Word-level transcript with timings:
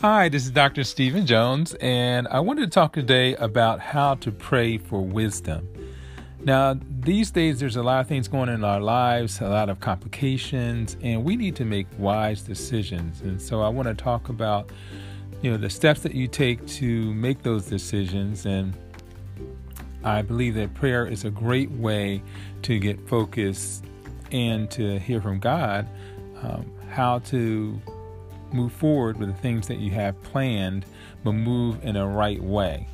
Hi, 0.00 0.30
this 0.30 0.46
is 0.46 0.50
Dr. 0.50 0.82
Stephen 0.82 1.26
Jones, 1.26 1.74
and 1.74 2.26
I 2.28 2.40
wanted 2.40 2.62
to 2.62 2.68
talk 2.68 2.94
today 2.94 3.34
about 3.34 3.80
how 3.80 4.14
to 4.14 4.32
pray 4.32 4.78
for 4.78 5.04
wisdom. 5.04 5.68
Now, 6.42 6.80
these 7.00 7.30
days, 7.30 7.60
there's 7.60 7.76
a 7.76 7.82
lot 7.82 8.00
of 8.00 8.06
things 8.06 8.26
going 8.26 8.48
on 8.48 8.54
in 8.54 8.64
our 8.64 8.80
lives, 8.80 9.42
a 9.42 9.48
lot 9.50 9.68
of 9.68 9.80
complications, 9.80 10.96
and 11.02 11.22
we 11.22 11.36
need 11.36 11.54
to 11.56 11.66
make 11.66 11.86
wise 11.98 12.40
decisions. 12.40 13.20
And 13.20 13.42
so, 13.42 13.60
I 13.60 13.68
want 13.68 13.88
to 13.88 13.94
talk 13.94 14.30
about, 14.30 14.70
you 15.42 15.50
know, 15.50 15.58
the 15.58 15.68
steps 15.68 16.00
that 16.00 16.14
you 16.14 16.28
take 16.28 16.66
to 16.66 17.12
make 17.12 17.42
those 17.42 17.66
decisions. 17.66 18.46
And 18.46 18.72
I 20.02 20.22
believe 20.22 20.54
that 20.54 20.72
prayer 20.72 21.04
is 21.04 21.26
a 21.26 21.30
great 21.30 21.70
way 21.72 22.22
to 22.62 22.78
get 22.78 23.06
focused 23.06 23.84
and 24.32 24.70
to 24.70 24.98
hear 24.98 25.20
from 25.20 25.40
God 25.40 25.86
um, 26.40 26.72
how 26.88 27.18
to 27.18 27.78
move 28.52 28.72
forward 28.72 29.18
with 29.18 29.28
the 29.28 29.40
things 29.40 29.68
that 29.68 29.78
you 29.78 29.90
have 29.92 30.20
planned, 30.22 30.84
but 31.24 31.32
move 31.32 31.84
in 31.84 31.96
a 31.96 32.06
right 32.06 32.42
way. 32.42 32.86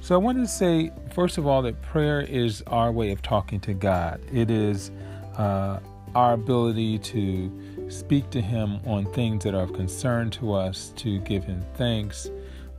So 0.00 0.14
I 0.14 0.18
wanted 0.18 0.40
to 0.40 0.48
say, 0.48 0.92
first 1.12 1.38
of 1.38 1.46
all, 1.46 1.62
that 1.62 1.82
prayer 1.82 2.20
is 2.20 2.62
our 2.68 2.92
way 2.92 3.10
of 3.10 3.20
talking 3.20 3.60
to 3.60 3.74
God. 3.74 4.20
It 4.32 4.50
is 4.50 4.90
uh, 5.36 5.80
our 6.14 6.34
ability 6.34 6.98
to 6.98 7.88
speak 7.90 8.30
to 8.30 8.40
Him 8.40 8.78
on 8.86 9.12
things 9.12 9.44
that 9.44 9.54
are 9.54 9.62
of 9.62 9.72
concern 9.72 10.30
to 10.30 10.52
us, 10.52 10.92
to 10.96 11.18
give 11.20 11.44
Him 11.44 11.64
thanks, 11.74 12.30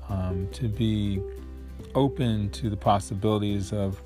um, 0.07 0.47
to 0.53 0.67
be 0.67 1.21
open 1.95 2.49
to 2.51 2.69
the 2.69 2.77
possibilities 2.77 3.73
of 3.73 4.01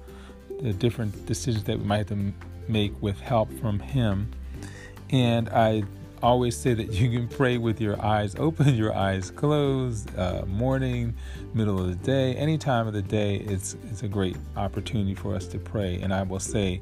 the 0.62 0.74
different 0.74 1.26
decisions 1.26 1.64
that 1.66 1.78
we 1.78 1.86
might 1.86 1.98
have 1.98 2.08
to 2.08 2.34
make 2.68 3.00
with 3.02 3.20
help 3.20 3.52
from 3.60 3.80
Him. 3.80 4.32
And 5.12 5.50
I 5.50 5.84
always 6.23 6.55
say 6.55 6.73
that 6.73 6.94
you 6.94 7.12
can 7.12 7.27
pray 7.27 7.57
with 7.57 7.82
your 7.82 8.02
eyes 8.04 8.34
open, 8.40 8.74
your 8.76 8.96
eyes 8.96 9.29
closed, 9.29 10.18
uh, 10.18 10.43
morning, 10.48 11.13
middle 11.54 11.79
of 11.79 11.88
the 11.88 11.96
day, 11.96 12.34
any 12.35 12.57
time 12.57 12.88
of 12.88 12.93
the 12.93 13.02
day. 13.02 13.35
It's 13.35 13.76
it's 13.91 14.04
a 14.04 14.07
great 14.07 14.38
opportunity 14.55 15.13
for 15.13 15.35
us 15.35 15.46
to 15.48 15.60
pray. 15.60 15.99
And 16.01 16.13
I 16.13 16.24
will 16.24 16.40
say 16.40 16.82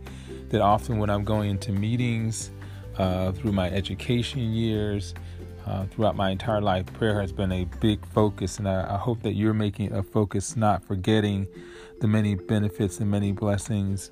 that 0.50 0.62
often 0.62 1.00
when 1.00 1.10
I'm 1.10 1.24
going 1.24 1.50
into 1.50 1.72
meetings 1.72 2.52
uh, 2.98 3.32
through 3.34 3.52
my 3.52 3.70
education 3.70 4.54
years. 4.54 5.14
Uh, 5.68 5.86
throughout 5.86 6.16
my 6.16 6.32
entire 6.32 6.60
life, 6.60 6.92
prayer 6.94 7.22
has 7.22 7.32
been 7.32 7.52
a 7.52 7.66
big 7.80 8.04
focus, 8.08 8.58
and 8.58 8.68
I, 8.68 8.96
I 8.96 8.98
hope 8.98 9.22
that 9.22 9.34
you're 9.34 9.54
making 9.54 9.94
a 9.94 10.02
focus, 10.02 10.56
not 10.56 10.84
forgetting 10.84 11.48
the 12.00 12.08
many 12.08 12.34
benefits 12.34 13.00
and 13.00 13.12
many 13.12 13.32
blessings 13.32 14.10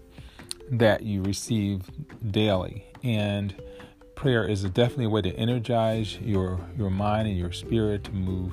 that 0.70 1.02
you 1.02 1.24
receive 1.24 1.90
daily. 2.30 2.86
And 3.04 3.56
prayer 4.20 4.44
is 4.44 4.64
definitely 4.64 5.06
a 5.06 5.10
way 5.10 5.22
to 5.22 5.34
energize 5.36 6.18
your 6.20 6.60
your 6.78 6.90
mind 6.90 7.26
and 7.26 7.38
your 7.38 7.54
spirit 7.54 8.04
to 8.04 8.12
move 8.12 8.52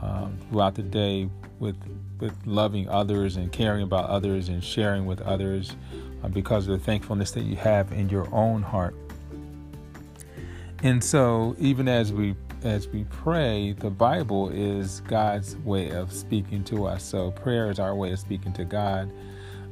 um, 0.00 0.38
throughout 0.48 0.76
the 0.76 0.82
day 0.82 1.28
with 1.58 1.74
with 2.20 2.32
loving 2.46 2.88
others 2.88 3.34
and 3.34 3.50
caring 3.50 3.82
about 3.82 4.08
others 4.08 4.48
and 4.48 4.62
sharing 4.62 5.04
with 5.04 5.20
others 5.22 5.74
uh, 6.22 6.28
because 6.28 6.68
of 6.68 6.78
the 6.78 6.84
thankfulness 6.84 7.32
that 7.32 7.42
you 7.42 7.56
have 7.56 7.90
in 7.90 8.08
your 8.08 8.32
own 8.32 8.62
heart. 8.62 8.94
And 10.84 11.02
so, 11.02 11.56
even 11.58 11.88
as 11.88 12.12
we 12.12 12.36
as 12.62 12.86
we 12.86 13.02
pray, 13.10 13.72
the 13.72 13.90
Bible 13.90 14.50
is 14.50 15.00
God's 15.08 15.56
way 15.56 15.90
of 15.90 16.12
speaking 16.12 16.62
to 16.64 16.86
us. 16.86 17.02
So, 17.02 17.32
prayer 17.32 17.70
is 17.70 17.80
our 17.80 17.96
way 17.96 18.12
of 18.12 18.20
speaking 18.20 18.52
to 18.52 18.64
God, 18.64 19.10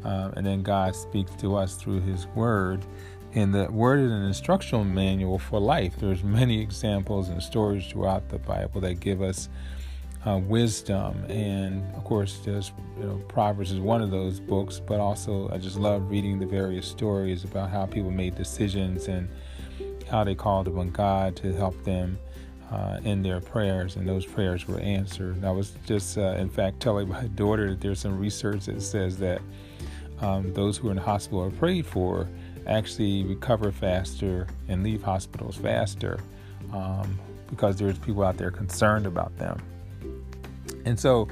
um, 0.03 0.33
and 0.36 0.45
then 0.45 0.64
God 0.64 0.97
speaks 0.97 1.31
to 1.36 1.55
us 1.55 1.77
through 1.77 2.01
His 2.01 2.27
Word. 2.34 2.84
And 3.33 3.55
the 3.55 3.70
word 3.70 4.00
is 4.00 4.11
an 4.11 4.25
instructional 4.25 4.84
manual 4.84 5.39
for 5.39 5.61
life. 5.61 5.95
There's 5.98 6.25
many 6.25 6.61
examples 6.61 7.28
and 7.28 7.41
stories 7.41 7.86
throughout 7.86 8.28
the 8.28 8.39
Bible 8.39 8.81
that 8.81 8.95
give 8.98 9.23
us 9.23 9.48
uh, 10.27 10.39
wisdom, 10.39 11.25
and 11.31 11.83
of 11.95 12.05
course, 12.05 12.40
just 12.45 12.73
you 12.98 13.05
know, 13.05 13.17
Proverbs 13.29 13.70
is 13.70 13.79
one 13.79 14.02
of 14.02 14.11
those 14.11 14.40
books. 14.40 14.80
But 14.80 15.01
also, 15.01 15.48
I 15.51 15.58
just 15.58 15.77
love 15.77 16.11
reading 16.11 16.39
the 16.40 16.46
various 16.46 16.86
stories 16.86 17.45
about 17.45 17.70
how 17.70 17.86
people 17.86 18.11
made 18.11 18.35
decisions 18.35 19.07
and 19.07 19.29
how 20.11 20.24
they 20.24 20.35
called 20.35 20.67
upon 20.67 20.90
God 20.90 21.36
to 21.36 21.52
help 21.52 21.83
them 21.85 22.19
uh, 22.70 22.98
in 23.05 23.23
their 23.23 23.40
prayers, 23.40 23.96
and 23.96 24.08
those 24.08 24.27
prayers 24.27 24.67
were 24.67 24.80
answered. 24.80 25.45
I 25.45 25.52
was 25.52 25.73
just, 25.86 26.19
uh, 26.19 26.35
in 26.36 26.51
fact, 26.51 26.80
telling 26.80 27.08
my 27.08 27.29
daughter 27.29 27.70
that 27.70 27.80
there's 27.80 28.01
some 28.01 28.19
research 28.19 28.67
that 28.67 28.83
says 28.83 29.19
that 29.19 29.40
um, 30.20 30.52
those 30.52 30.77
who 30.77 30.89
are 30.89 30.90
in 30.90 30.96
the 30.96 31.02
hospital 31.02 31.42
are 31.42 31.51
prayed 31.51 31.86
for 31.86 32.29
actually 32.66 33.24
recover 33.24 33.72
faster 33.72 34.46
and 34.68 34.82
leave 34.82 35.02
hospitals 35.02 35.56
faster 35.56 36.20
um, 36.72 37.18
because 37.48 37.76
there's 37.76 37.98
people 37.98 38.22
out 38.22 38.36
there 38.36 38.50
concerned 38.50 39.06
about 39.06 39.36
them. 39.38 39.60
And 40.84 40.98
so, 40.98 41.28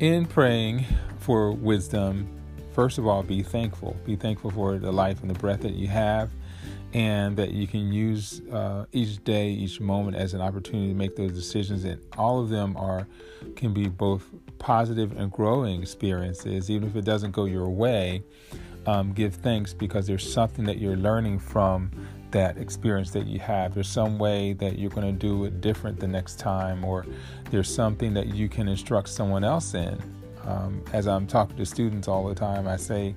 in 0.00 0.26
praying 0.26 0.86
for 1.18 1.52
wisdom, 1.52 2.26
first 2.72 2.98
of 2.98 3.06
all, 3.06 3.22
be 3.22 3.42
thankful. 3.42 3.96
Be 4.04 4.16
thankful 4.16 4.50
for 4.50 4.78
the 4.78 4.90
life 4.90 5.20
and 5.20 5.30
the 5.30 5.38
breath 5.38 5.60
that 5.60 5.74
you 5.74 5.86
have, 5.88 6.30
and 6.92 7.36
that 7.36 7.50
you 7.50 7.66
can 7.66 7.92
use 7.92 8.40
uh, 8.50 8.86
each 8.92 9.22
day, 9.22 9.50
each 9.50 9.80
moment 9.80 10.16
as 10.16 10.34
an 10.34 10.40
opportunity 10.40 10.88
to 10.88 10.94
make 10.94 11.14
those 11.16 11.32
decisions. 11.32 11.84
And 11.84 12.00
all 12.16 12.40
of 12.40 12.48
them 12.48 12.76
are 12.76 13.06
can 13.54 13.72
be 13.72 13.88
both 13.88 14.24
positive 14.58 15.16
and 15.16 15.30
growing 15.30 15.82
experiences, 15.82 16.70
even 16.70 16.88
if 16.88 16.96
it 16.96 17.04
doesn't 17.04 17.32
go 17.32 17.44
your 17.44 17.68
way 17.68 18.22
um, 18.86 19.12
give 19.12 19.34
thanks 19.34 19.72
because 19.72 20.06
there's 20.06 20.30
something 20.30 20.64
that 20.64 20.78
you're 20.78 20.96
learning 20.96 21.38
from 21.38 21.90
that 22.30 22.58
experience 22.58 23.10
that 23.10 23.26
you 23.26 23.38
have. 23.38 23.74
There's 23.74 23.88
some 23.88 24.18
way 24.18 24.52
that 24.54 24.78
you're 24.78 24.90
going 24.90 25.06
to 25.06 25.18
do 25.18 25.44
it 25.44 25.60
different 25.60 25.98
the 25.98 26.08
next 26.08 26.38
time, 26.38 26.84
or 26.84 27.04
there's 27.50 27.72
something 27.72 28.14
that 28.14 28.28
you 28.28 28.48
can 28.48 28.68
instruct 28.68 29.08
someone 29.08 29.44
else 29.44 29.74
in. 29.74 30.00
Um, 30.44 30.82
as 30.92 31.06
I'm 31.06 31.26
talking 31.26 31.56
to 31.56 31.66
students 31.66 32.08
all 32.08 32.26
the 32.26 32.34
time, 32.34 32.66
I 32.66 32.76
say, 32.76 33.14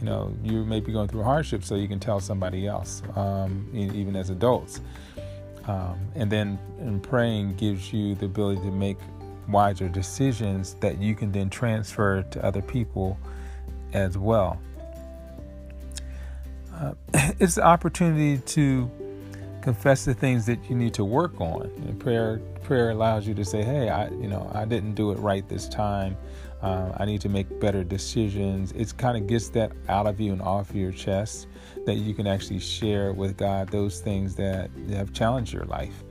you 0.00 0.06
know, 0.06 0.34
you 0.42 0.64
may 0.64 0.80
be 0.80 0.92
going 0.92 1.08
through 1.08 1.22
hardship, 1.22 1.64
so 1.64 1.74
you 1.74 1.88
can 1.88 2.00
tell 2.00 2.20
somebody 2.20 2.66
else, 2.66 3.02
um, 3.16 3.68
even 3.72 4.16
as 4.16 4.30
adults. 4.30 4.80
Um, 5.64 5.98
and 6.14 6.30
then 6.30 6.58
in 6.80 7.00
praying 7.00 7.54
gives 7.54 7.92
you 7.92 8.14
the 8.16 8.26
ability 8.26 8.60
to 8.62 8.70
make 8.70 8.98
wiser 9.48 9.88
decisions 9.88 10.74
that 10.80 11.00
you 11.00 11.14
can 11.14 11.30
then 11.30 11.50
transfer 11.50 12.22
to 12.22 12.44
other 12.44 12.62
people 12.62 13.18
as 13.92 14.18
well 14.18 14.60
uh, 16.82 16.94
it's 17.38 17.54
the 17.54 17.64
opportunity 17.64 18.38
to 18.38 18.90
confess 19.62 20.04
the 20.04 20.14
things 20.14 20.44
that 20.46 20.58
you 20.68 20.74
need 20.74 20.92
to 20.94 21.04
work 21.04 21.40
on. 21.40 21.62
And 21.62 21.98
prayer 21.98 22.40
prayer 22.62 22.90
allows 22.90 23.26
you 23.26 23.34
to 23.34 23.44
say, 23.44 23.62
"Hey, 23.62 23.88
I 23.88 24.08
you 24.10 24.28
know 24.28 24.50
I 24.52 24.64
didn't 24.64 24.94
do 24.94 25.12
it 25.12 25.18
right 25.18 25.48
this 25.48 25.68
time. 25.68 26.16
Uh, 26.60 26.92
I 26.96 27.04
need 27.04 27.20
to 27.22 27.28
make 27.28 27.60
better 27.60 27.84
decisions." 27.84 28.72
It 28.72 28.96
kind 28.96 29.16
of 29.16 29.26
gets 29.26 29.48
that 29.50 29.72
out 29.88 30.06
of 30.06 30.20
you 30.20 30.32
and 30.32 30.42
off 30.42 30.74
your 30.74 30.92
chest 30.92 31.46
that 31.86 31.94
you 31.94 32.14
can 32.14 32.26
actually 32.26 32.60
share 32.60 33.12
with 33.12 33.36
God 33.36 33.68
those 33.68 34.00
things 34.00 34.34
that 34.36 34.70
have 34.90 35.12
challenged 35.12 35.52
your 35.52 35.64
life. 35.64 36.02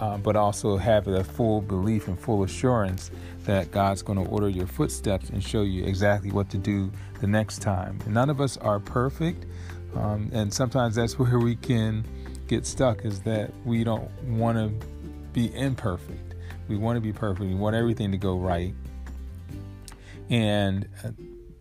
Uh, 0.00 0.16
but 0.16 0.34
also 0.34 0.78
have 0.78 1.04
the 1.04 1.22
full 1.22 1.60
belief 1.60 2.08
and 2.08 2.18
full 2.18 2.42
assurance 2.42 3.10
that 3.44 3.70
God's 3.70 4.00
going 4.02 4.22
to 4.22 4.28
order 4.30 4.48
your 4.48 4.66
footsteps 4.66 5.28
and 5.28 5.44
show 5.44 5.62
you 5.62 5.84
exactly 5.84 6.30
what 6.30 6.48
to 6.50 6.58
do 6.58 6.90
the 7.20 7.26
next 7.26 7.60
time. 7.60 7.98
And 8.06 8.14
none 8.14 8.30
of 8.30 8.40
us 8.40 8.56
are 8.56 8.80
perfect. 8.80 9.44
Um, 9.94 10.30
and 10.32 10.52
sometimes 10.52 10.94
that's 10.94 11.18
where 11.18 11.38
we 11.38 11.56
can 11.56 12.04
get 12.46 12.66
stuck 12.66 13.04
is 13.04 13.20
that 13.20 13.52
we 13.64 13.84
don't 13.84 14.10
want 14.22 14.58
to 14.58 14.86
be 15.32 15.54
imperfect. 15.54 16.34
We 16.68 16.76
want 16.76 16.96
to 16.96 17.00
be 17.00 17.12
perfect. 17.12 17.48
We 17.48 17.54
want 17.54 17.76
everything 17.76 18.10
to 18.12 18.18
go 18.18 18.36
right. 18.36 18.74
And 20.30 20.88
uh, 21.04 21.10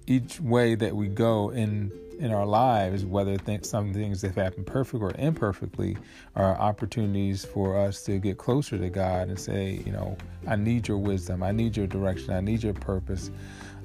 each 0.08 0.40
way 0.40 0.76
that 0.76 0.96
we 0.96 1.08
go 1.08 1.50
in 1.52 1.92
in 2.20 2.32
our 2.34 2.46
lives, 2.46 3.06
whether 3.06 3.38
th- 3.38 3.64
some 3.64 3.94
things 3.94 4.22
that 4.22 4.34
happen 4.34 4.64
perfect 4.64 5.04
or 5.04 5.12
imperfectly, 5.20 5.96
are 6.36 6.58
opportunities 6.58 7.46
for 7.46 7.78
us 7.78 8.02
to 8.04 8.18
get 8.18 8.40
closer 8.40 8.78
to 8.78 8.90
God 8.90 9.30
and 9.30 9.40
say, 9.40 9.84
you 9.86 9.92
know, 9.92 10.18
I 10.48 10.56
need 10.56 10.88
your 10.88 10.98
wisdom, 10.98 11.44
I 11.44 11.52
need 11.52 11.78
your 11.78 11.86
direction, 11.86 12.34
I 12.34 12.42
need 12.42 12.64
your 12.64 12.74
purpose, 12.74 13.30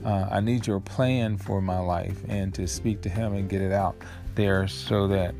uh, 0.05 0.29
I 0.31 0.41
need 0.41 0.67
your 0.67 0.81
plan 0.81 1.37
for 1.37 1.61
my 1.61 1.79
life, 1.79 2.19
and 2.29 2.55
to 2.55 2.67
speak 2.67 3.03
to 3.03 3.11
Him 3.11 3.35
and 3.35 3.51
get 3.51 3.61
it 3.61 3.73
out 3.73 3.97
there 4.35 4.67
so 4.69 5.07
that 5.09 5.35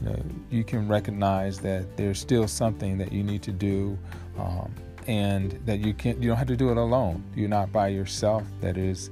you, 0.00 0.08
know, 0.08 0.22
you 0.50 0.64
can 0.64 0.88
recognize 0.88 1.58
that 1.60 1.96
there's 1.96 2.18
still 2.18 2.46
something 2.46 2.98
that 2.98 3.12
you 3.12 3.22
need 3.22 3.42
to 3.42 3.52
do 3.52 3.98
um, 4.38 4.72
and 5.06 5.52
that 5.64 5.80
you 5.80 5.94
can't 5.94 6.22
you 6.22 6.28
don't 6.28 6.36
have 6.36 6.48
to 6.48 6.56
do 6.56 6.70
it 6.70 6.76
alone. 6.76 7.24
You're 7.34 7.48
not 7.48 7.72
by 7.72 7.88
yourself. 7.88 8.44
That 8.60 8.76
is 8.76 9.10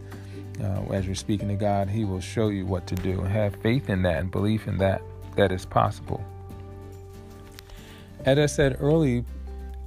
uh, 0.62 0.83
as 0.93 1.06
you're 1.06 1.15
speaking 1.15 1.49
to 1.49 1.55
god 1.55 1.88
he 1.88 2.05
will 2.05 2.21
show 2.21 2.49
you 2.49 2.67
what 2.67 2.87
to 2.87 2.94
do. 2.94 3.21
And 3.21 3.29
have 3.29 3.56
faith 3.56 3.88
in 3.91 4.03
that 4.03 4.19
and 4.19 4.31
belief 4.31 4.69
in 4.69 4.79
that 4.79 5.03
that 5.37 5.53
is 5.53 5.65
possible. 5.65 6.23
As 8.25 8.39
i 8.39 8.47
said 8.47 8.77
early 8.81 9.25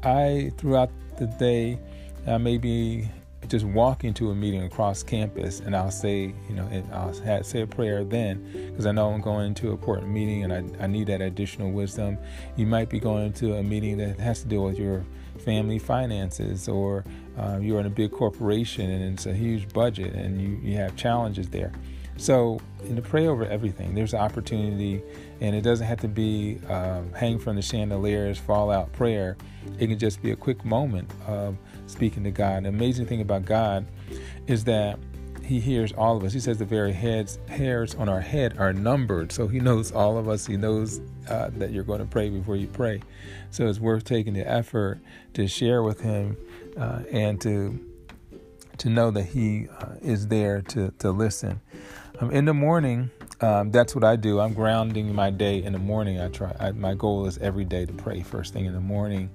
i 0.03 0.51
throughout 0.57 0.91
the 1.17 1.27
day 1.27 1.79
i 2.27 2.37
may 2.37 2.57
be 2.57 3.09
just 3.49 3.65
walk 3.65 4.03
into 4.03 4.29
a 4.29 4.35
meeting 4.35 4.63
across 4.63 5.01
campus 5.01 5.59
and 5.59 5.75
I'll 5.75 5.91
say, 5.91 6.33
you 6.47 6.55
know, 6.55 6.67
I'll 6.93 7.13
have, 7.21 7.45
say 7.45 7.61
a 7.61 7.67
prayer 7.67 8.03
then 8.03 8.69
because 8.69 8.85
I 8.85 8.91
know 8.91 9.09
I'm 9.09 9.21
going 9.21 9.47
into 9.47 9.67
an 9.67 9.71
important 9.73 10.09
meeting 10.09 10.43
and 10.43 10.53
I, 10.53 10.83
I 10.83 10.87
need 10.87 11.07
that 11.07 11.21
additional 11.21 11.71
wisdom. 11.71 12.17
You 12.55 12.67
might 12.67 12.89
be 12.89 12.99
going 12.99 13.33
to 13.33 13.55
a 13.55 13.63
meeting 13.63 13.97
that 13.97 14.19
has 14.19 14.41
to 14.43 14.47
deal 14.47 14.63
with 14.63 14.77
your 14.77 15.03
family 15.39 15.79
finances 15.79 16.69
or 16.69 17.03
uh, 17.37 17.57
you're 17.61 17.79
in 17.79 17.87
a 17.87 17.91
big 17.91 18.11
corporation 18.11 18.89
and 18.89 19.13
it's 19.13 19.25
a 19.25 19.33
huge 19.33 19.67
budget 19.73 20.13
and 20.13 20.39
you, 20.39 20.59
you 20.61 20.77
have 20.77 20.95
challenges 20.95 21.49
there. 21.49 21.71
So, 22.19 22.59
and 22.83 22.97
to 22.97 23.01
pray 23.01 23.27
over 23.27 23.45
everything, 23.45 23.95
there's 23.95 24.13
an 24.13 24.19
opportunity, 24.19 25.01
and 25.39 25.55
it 25.55 25.61
doesn't 25.61 25.87
have 25.87 26.01
to 26.01 26.09
be 26.09 26.59
um, 26.67 27.13
hang 27.13 27.39
from 27.39 27.55
the 27.55 27.61
chandeliers, 27.61 28.37
fall 28.37 28.71
out 28.71 28.91
prayer. 28.91 29.37
It 29.79 29.87
can 29.87 29.97
just 29.97 30.21
be 30.21 30.31
a 30.31 30.35
quick 30.35 30.65
moment 30.65 31.09
of 31.25 31.57
speaking 31.89 32.23
to 32.23 32.31
God. 32.31 32.63
The 32.63 32.69
amazing 32.69 33.05
thing 33.05 33.21
about 33.21 33.45
God 33.45 33.85
is 34.47 34.63
that 34.65 34.99
He 35.43 35.59
hears 35.59 35.91
all 35.93 36.17
of 36.17 36.23
us. 36.23 36.33
He 36.33 36.39
says 36.39 36.57
the 36.57 36.65
very 36.65 36.93
heads, 36.93 37.39
hairs 37.47 37.95
on 37.95 38.09
our 38.09 38.21
head 38.21 38.57
are 38.57 38.73
numbered. 38.73 39.31
So 39.31 39.47
He 39.47 39.59
knows 39.59 39.91
all 39.91 40.17
of 40.17 40.29
us. 40.29 40.45
He 40.45 40.57
knows 40.57 41.01
uh, 41.29 41.49
that 41.57 41.71
you're 41.71 41.83
going 41.83 41.99
to 41.99 42.05
pray 42.05 42.29
before 42.29 42.55
you 42.55 42.67
pray. 42.67 43.01
So 43.51 43.67
it's 43.67 43.79
worth 43.79 44.03
taking 44.03 44.33
the 44.33 44.47
effort 44.47 44.99
to 45.33 45.47
share 45.47 45.83
with 45.83 46.01
Him 46.01 46.37
uh, 46.77 47.01
and 47.11 47.39
to 47.41 47.85
to 48.77 48.89
know 48.89 49.11
that 49.11 49.23
He 49.23 49.67
uh, 49.67 49.95
is 50.01 50.27
there 50.27 50.61
to 50.61 50.91
to 50.99 51.11
listen. 51.11 51.61
Um, 52.19 52.31
in 52.31 52.45
the 52.45 52.53
morning, 52.53 53.11
um, 53.41 53.71
that's 53.71 53.95
what 53.95 54.03
I 54.03 54.17
do. 54.17 54.39
I'm 54.39 54.53
grounding 54.53 55.13
my 55.15 55.29
day 55.29 55.63
in 55.63 55.73
the 55.73 55.79
morning. 55.79 56.19
I 56.19 56.27
try. 56.27 56.53
I, 56.59 56.71
my 56.71 56.93
goal 56.93 57.25
is 57.25 57.37
every 57.37 57.65
day 57.65 57.85
to 57.85 57.93
pray 57.93 58.21
first 58.21 58.53
thing 58.53 58.65
in 58.65 58.73
the 58.73 58.81
morning. 58.81 59.29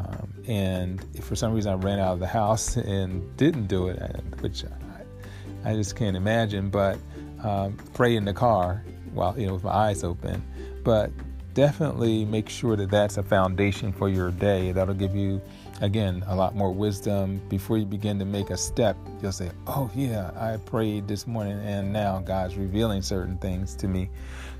Um, 0.00 0.32
and 0.48 1.04
if 1.14 1.24
for 1.24 1.36
some 1.36 1.52
reason 1.52 1.72
I 1.72 1.76
ran 1.76 1.98
out 1.98 2.14
of 2.14 2.20
the 2.20 2.26
house 2.26 2.76
and 2.76 3.36
didn't 3.36 3.66
do 3.66 3.88
it, 3.88 4.00
which 4.40 4.64
I, 4.64 5.70
I 5.70 5.74
just 5.74 5.96
can't 5.96 6.16
imagine, 6.16 6.70
but 6.70 6.98
um, 7.42 7.76
pray 7.94 8.16
in 8.16 8.24
the 8.24 8.32
car 8.32 8.82
while 9.12 9.38
you 9.38 9.46
know 9.46 9.54
with 9.54 9.64
my 9.64 9.72
eyes 9.72 10.04
open. 10.04 10.42
But 10.82 11.10
definitely 11.54 12.24
make 12.24 12.48
sure 12.48 12.76
that 12.76 12.90
that's 12.90 13.18
a 13.18 13.22
foundation 13.22 13.92
for 13.92 14.08
your 14.08 14.30
day. 14.30 14.72
That'll 14.72 14.94
give 14.94 15.14
you 15.14 15.40
again 15.80 16.22
a 16.26 16.36
lot 16.36 16.54
more 16.54 16.72
wisdom 16.72 17.40
before 17.48 17.78
you 17.78 17.86
begin 17.86 18.18
to 18.18 18.24
make 18.24 18.50
a 18.50 18.56
step 18.56 18.96
you'll 19.22 19.32
say 19.32 19.50
oh 19.66 19.90
yeah 19.94 20.30
i 20.36 20.56
prayed 20.58 21.08
this 21.08 21.26
morning 21.26 21.58
and 21.60 21.90
now 21.90 22.18
god's 22.18 22.56
revealing 22.56 23.00
certain 23.00 23.38
things 23.38 23.74
to 23.74 23.88
me 23.88 24.10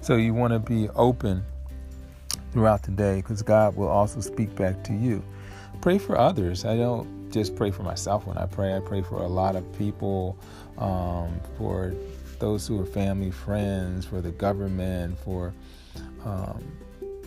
so 0.00 0.16
you 0.16 0.32
want 0.32 0.52
to 0.52 0.58
be 0.58 0.88
open 0.90 1.44
throughout 2.52 2.82
the 2.82 2.90
day 2.90 3.16
because 3.16 3.42
god 3.42 3.76
will 3.76 3.88
also 3.88 4.20
speak 4.20 4.54
back 4.56 4.82
to 4.84 4.92
you 4.92 5.22
pray 5.80 5.98
for 5.98 6.18
others 6.18 6.64
i 6.64 6.76
don't 6.76 7.30
just 7.30 7.54
pray 7.54 7.70
for 7.70 7.82
myself 7.82 8.26
when 8.26 8.36
i 8.36 8.46
pray 8.46 8.76
i 8.76 8.80
pray 8.80 9.02
for 9.02 9.22
a 9.22 9.28
lot 9.28 9.54
of 9.56 9.78
people 9.78 10.36
um, 10.78 11.40
for 11.56 11.94
those 12.38 12.66
who 12.66 12.80
are 12.80 12.86
family 12.86 13.30
friends 13.30 14.04
for 14.04 14.20
the 14.20 14.30
government 14.32 15.16
for 15.18 15.52
um, 16.24 16.62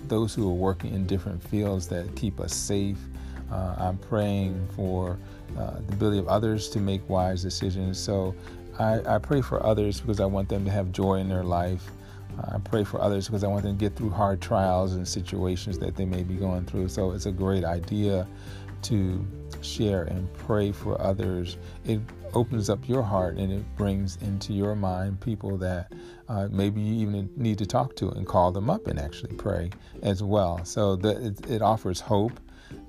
those 0.07 0.33
who 0.33 0.49
are 0.49 0.53
working 0.53 0.93
in 0.93 1.07
different 1.07 1.41
fields 1.41 1.87
that 1.87 2.13
keep 2.15 2.39
us 2.39 2.53
safe 2.53 2.97
uh, 3.53 3.75
I'm 3.77 3.97
praying 3.97 4.67
for 4.75 5.17
uh, 5.57 5.75
the 5.87 5.93
ability 5.93 6.17
of 6.17 6.27
others 6.27 6.69
to 6.69 6.79
make 6.79 7.07
wise 7.07 7.43
decisions. 7.43 7.99
So 7.99 8.35
I, 8.79 9.01
I, 9.15 9.17
pray 9.19 9.41
for 9.41 9.63
others 9.63 10.01
because 10.01 10.19
I 10.19 10.25
want 10.25 10.49
them 10.49 10.65
to 10.65 10.71
have 10.71 10.91
joy 10.91 11.15
in 11.15 11.29
their 11.29 11.43
life. 11.43 11.91
I 12.39 12.57
pray 12.59 12.83
for 12.83 13.01
others 13.01 13.27
because 13.27 13.43
I 13.43 13.47
want 13.47 13.63
them 13.63 13.77
to 13.77 13.79
get 13.79 13.95
through 13.95 14.09
hard 14.09 14.41
trials 14.41 14.93
and 14.93 15.07
situations 15.07 15.79
that 15.79 15.95
they 15.95 16.05
may 16.05 16.23
be 16.23 16.35
going 16.35 16.65
through. 16.65 16.89
So 16.89 17.11
it's 17.11 17.25
a 17.25 17.31
great 17.31 17.63
idea 17.63 18.27
to 18.83 19.25
share 19.61 20.03
and 20.03 20.31
pray 20.33 20.71
for 20.71 20.99
others. 21.01 21.57
It 21.85 22.01
opens 22.33 22.69
up 22.69 22.87
your 22.87 23.01
heart 23.01 23.37
and 23.37 23.51
it 23.51 23.63
brings 23.75 24.17
into 24.17 24.53
your 24.53 24.75
mind 24.75 25.19
people 25.21 25.57
that 25.57 25.93
uh, 26.27 26.47
maybe 26.51 26.81
you 26.81 27.07
even 27.07 27.29
need 27.35 27.57
to 27.59 27.65
talk 27.65 27.95
to 27.97 28.09
and 28.09 28.25
call 28.27 28.51
them 28.51 28.69
up 28.69 28.87
and 28.87 28.99
actually 28.99 29.35
pray 29.35 29.69
as 30.01 30.23
well. 30.23 30.63
So 30.65 30.95
that 30.97 31.17
it, 31.17 31.49
it 31.49 31.61
offers 31.61 31.99
hope 31.99 32.39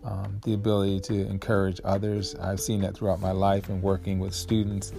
um, 0.05 0.41
the 0.45 0.55
ability 0.55 1.01
to 1.01 1.27
encourage 1.27 1.81
others. 1.85 2.35
I've 2.37 2.61
seen 2.61 2.81
that 2.83 2.97
throughout 2.97 3.21
my 3.21 3.33
life 3.33 3.69
and 3.69 3.83
working 3.83 4.19
with 4.19 4.35
students 4.35 4.93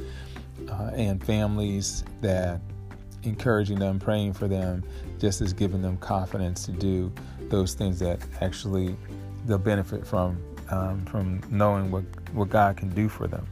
uh, 0.69 0.91
and 0.93 1.23
families 1.23 2.03
that 2.21 2.61
encouraging 3.25 3.79
them, 3.79 3.99
praying 3.99 4.33
for 4.33 4.47
them, 4.47 4.83
just 5.19 5.41
as 5.41 5.53
giving 5.53 5.81
them 5.81 5.97
confidence 5.97 6.65
to 6.65 6.71
do 6.71 7.11
those 7.49 7.73
things 7.73 7.99
that 7.99 8.19
actually 8.41 8.95
they'll 9.45 9.57
benefit 9.57 10.05
from 10.05 10.37
um, 10.69 11.05
from 11.05 11.41
knowing 11.49 11.91
what, 11.91 12.03
what 12.33 12.49
God 12.49 12.77
can 12.77 12.89
do 12.89 13.07
for 13.07 13.27
them. 13.27 13.45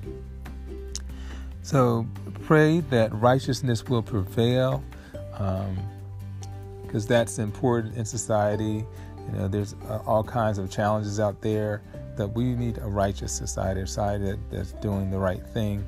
So 1.61 2.07
pray 2.43 2.81
that 2.89 3.13
righteousness 3.13 3.85
will 3.85 4.01
prevail 4.01 4.83
because 5.31 7.03
um, 7.03 7.07
that's 7.07 7.39
important 7.39 7.95
in 7.95 8.05
society. 8.05 8.85
You 9.31 9.37
know, 9.37 9.47
there's 9.47 9.75
uh, 9.87 10.01
all 10.05 10.23
kinds 10.23 10.57
of 10.57 10.69
challenges 10.69 11.19
out 11.19 11.41
there 11.41 11.81
that 12.17 12.27
we 12.27 12.55
need 12.55 12.77
a 12.79 12.87
righteous 12.87 13.31
society, 13.31 13.81
a 13.81 13.87
society 13.87 14.25
that, 14.25 14.39
that's 14.51 14.71
doing 14.73 15.09
the 15.09 15.17
right 15.17 15.45
thing. 15.53 15.85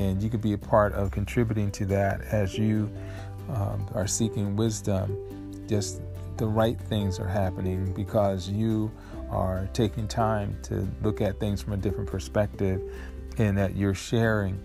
And 0.00 0.22
you 0.22 0.30
could 0.30 0.40
be 0.40 0.54
a 0.54 0.58
part 0.58 0.94
of 0.94 1.10
contributing 1.10 1.70
to 1.72 1.84
that 1.86 2.22
as 2.22 2.56
you 2.56 2.90
um, 3.50 3.86
are 3.94 4.06
seeking 4.06 4.56
wisdom. 4.56 5.66
Just 5.68 6.00
the 6.38 6.46
right 6.46 6.80
things 6.80 7.20
are 7.20 7.28
happening 7.28 7.92
because 7.92 8.48
you 8.48 8.90
are 9.28 9.68
taking 9.74 10.08
time 10.08 10.56
to 10.62 10.88
look 11.02 11.20
at 11.20 11.38
things 11.38 11.60
from 11.60 11.74
a 11.74 11.76
different 11.76 12.08
perspective 12.08 12.80
and 13.36 13.58
that 13.58 13.76
you're 13.76 13.94
sharing 13.94 14.58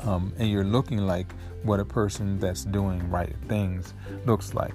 um, 0.00 0.32
and 0.38 0.50
you're 0.50 0.64
looking 0.64 1.06
like 1.06 1.30
what 1.62 1.78
a 1.78 1.84
person 1.84 2.38
that's 2.38 2.64
doing 2.64 3.10
right 3.10 3.36
things 3.46 3.92
looks 4.24 4.54
like. 4.54 4.74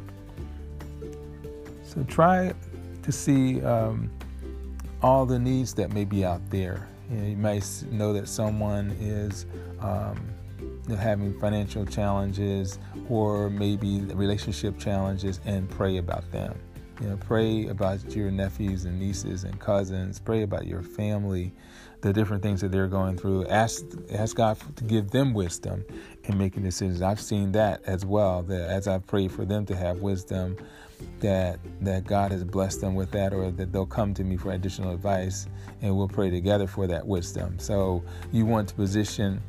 So 1.83 2.03
try 2.03 2.53
to 3.01 3.12
see 3.12 3.63
um, 3.63 4.12
all 5.01 5.25
the 5.25 5.39
needs 5.39 5.74
that 5.74 5.91
may 5.91 6.06
be 6.06 6.24
out 6.24 6.47
there. 6.51 6.88
You, 7.13 7.19
know, 7.19 7.27
you 7.27 7.38
might 7.38 7.83
know 7.92 8.13
that 8.13 8.27
someone 8.27 8.92
is 9.00 9.45
um, 9.80 10.18
having 10.98 11.39
financial 11.39 11.86
challenges 11.86 12.80
or 13.10 13.50
maybe 13.50 14.00
relationship 14.00 14.80
challenges 14.80 15.39
and 15.45 15.69
pray 15.69 15.98
about 15.98 16.30
them. 16.31 16.57
You 17.01 17.10
know, 17.10 17.18
pray 17.18 17.68
about 17.68 18.16
your 18.16 18.31
nephews 18.31 18.86
and 18.86 19.00
nieces 19.00 19.44
and 19.44 19.60
cousins. 19.60 20.19
Pray 20.19 20.44
about 20.44 20.68
your 20.68 20.84
family, 20.84 21.51
the 22.01 22.13
different 22.13 22.44
things 22.44 22.62
that 22.62 22.72
they're 22.72 22.88
going 22.88 23.18
through. 23.18 23.48
Ask 23.48 23.84
ask 24.12 24.36
God 24.36 24.57
to 24.75 24.84
give 24.84 25.10
them 25.10 25.34
wisdom 25.34 25.84
in 26.25 26.38
making 26.38 26.63
decisions. 26.63 27.01
I've 27.01 27.19
seen 27.19 27.51
that 27.54 27.81
as 27.86 28.06
well. 28.06 28.44
That 28.44 28.69
as 28.69 28.88
I 28.88 29.00
pray 29.00 29.28
for 29.28 29.44
them 29.44 29.66
to 29.66 29.75
have 29.75 30.00
wisdom, 30.00 30.56
that 31.19 31.60
that 31.81 32.06
God 32.06 32.31
has 32.31 32.44
blessed 32.44 32.81
them 32.81 32.94
with 32.94 33.12
that, 33.12 33.33
or 33.33 33.50
that 33.52 33.71
they'll 33.71 33.85
come 33.85 34.14
to 34.14 34.23
me 34.23 34.38
for 34.38 34.52
additional 34.52 34.94
advice, 34.94 35.47
and 35.81 35.97
we'll 35.97 36.07
pray 36.07 36.30
together 36.30 36.68
for 36.68 36.85
that 36.88 37.06
wisdom. 37.06 37.57
So 37.57 38.04
you 38.31 38.45
want 38.45 38.69
to 38.69 38.76
position 38.76 39.42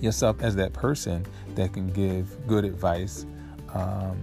yourself 0.00 0.40
as 0.40 0.54
that 0.56 0.72
person 0.72 1.26
that 1.56 1.72
can 1.72 1.88
give 1.88 2.46
good 2.46 2.64
advice, 2.64 3.26
um, 3.74 4.16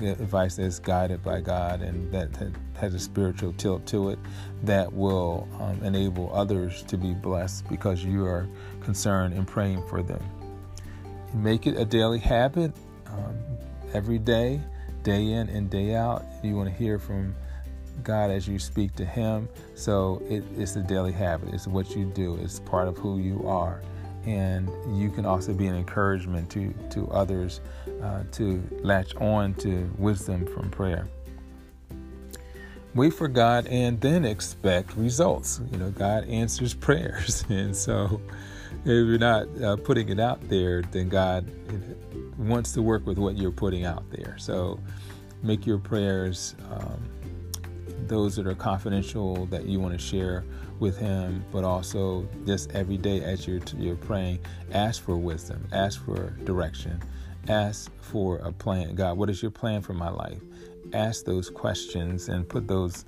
advice 0.00 0.56
that's 0.56 0.78
guided 0.78 1.22
by 1.22 1.40
God 1.40 1.80
and 1.82 2.12
that 2.12 2.28
has 2.74 2.94
a 2.94 2.98
spiritual 2.98 3.52
tilt 3.54 3.86
to 3.86 4.10
it, 4.10 4.18
that 4.62 4.92
will 4.92 5.48
um, 5.58 5.82
enable 5.82 6.32
others 6.34 6.82
to 6.84 6.96
be 6.96 7.14
blessed 7.14 7.68
because 7.68 8.04
you 8.04 8.24
are 8.24 8.46
concerned 8.80 9.34
and 9.34 9.46
praying 9.46 9.84
for 9.88 10.02
them. 10.02 10.22
Make 11.34 11.66
it 11.66 11.76
a 11.76 11.84
daily 11.84 12.18
habit 12.18 12.72
um, 13.06 13.36
every 13.92 14.18
day 14.18 14.60
day 15.02 15.32
in 15.32 15.48
and 15.48 15.70
day 15.70 15.94
out. 15.94 16.22
You 16.42 16.56
want 16.56 16.68
to 16.68 16.74
hear 16.74 16.98
from 16.98 17.34
God 18.02 18.30
as 18.30 18.46
you 18.46 18.58
speak 18.58 18.94
to 18.96 19.04
Him. 19.04 19.48
So 19.74 20.22
it, 20.28 20.44
it's 20.56 20.76
a 20.76 20.82
daily 20.82 21.12
habit. 21.12 21.54
It's 21.54 21.66
what 21.66 21.96
you 21.96 22.04
do. 22.04 22.38
It's 22.42 22.60
part 22.60 22.88
of 22.88 22.98
who 22.98 23.18
you 23.18 23.46
are, 23.46 23.80
and 24.28 24.70
you 25.00 25.10
can 25.10 25.24
also 25.24 25.54
be 25.54 25.66
an 25.66 25.74
encouragement 25.74 26.50
to 26.50 26.74
to 26.90 27.08
others 27.10 27.60
uh, 28.02 28.24
to 28.32 28.62
latch 28.82 29.16
on 29.16 29.54
to 29.54 29.90
wisdom 29.96 30.46
from 30.46 30.70
prayer. 30.70 31.08
Wait 32.94 33.14
for 33.14 33.28
God 33.28 33.66
and 33.68 34.00
then 34.00 34.24
expect 34.24 34.94
results. 34.96 35.60
You 35.72 35.78
know, 35.78 35.90
God 35.90 36.28
answers 36.28 36.74
prayers, 36.86 37.44
and 37.48 37.74
so 37.74 38.20
if 38.84 38.86
you're 38.86 39.18
not 39.18 39.46
uh, 39.62 39.76
putting 39.76 40.10
it 40.10 40.20
out 40.20 40.46
there, 40.48 40.82
then 40.82 41.08
God 41.08 41.50
wants 42.36 42.72
to 42.72 42.82
work 42.82 43.06
with 43.06 43.18
what 43.18 43.36
you're 43.36 43.50
putting 43.50 43.84
out 43.84 44.04
there. 44.10 44.36
So 44.38 44.78
make 45.42 45.66
your 45.66 45.78
prayers 45.78 46.54
um, 46.70 47.08
those 48.06 48.36
that 48.36 48.46
are 48.46 48.54
confidential 48.54 49.46
that 49.46 49.64
you 49.66 49.80
want 49.80 49.92
to 49.92 49.98
share 49.98 50.44
with 50.80 50.98
Him, 50.98 51.44
but 51.52 51.64
also 51.64 52.28
just 52.46 52.72
every 52.72 52.96
day 52.96 53.22
as 53.22 53.46
you're, 53.46 53.60
you're 53.76 53.96
praying, 53.96 54.40
ask 54.72 55.02
for 55.02 55.16
wisdom, 55.16 55.66
ask 55.72 56.04
for 56.04 56.30
direction, 56.44 57.00
ask 57.48 57.90
for 58.00 58.38
a 58.38 58.52
plan. 58.52 58.94
God, 58.94 59.16
what 59.16 59.30
is 59.30 59.42
your 59.42 59.50
plan 59.50 59.82
for 59.82 59.94
my 59.94 60.10
life? 60.10 60.40
Ask 60.92 61.24
those 61.24 61.50
questions 61.50 62.28
and 62.28 62.48
put 62.48 62.66
those 62.66 63.04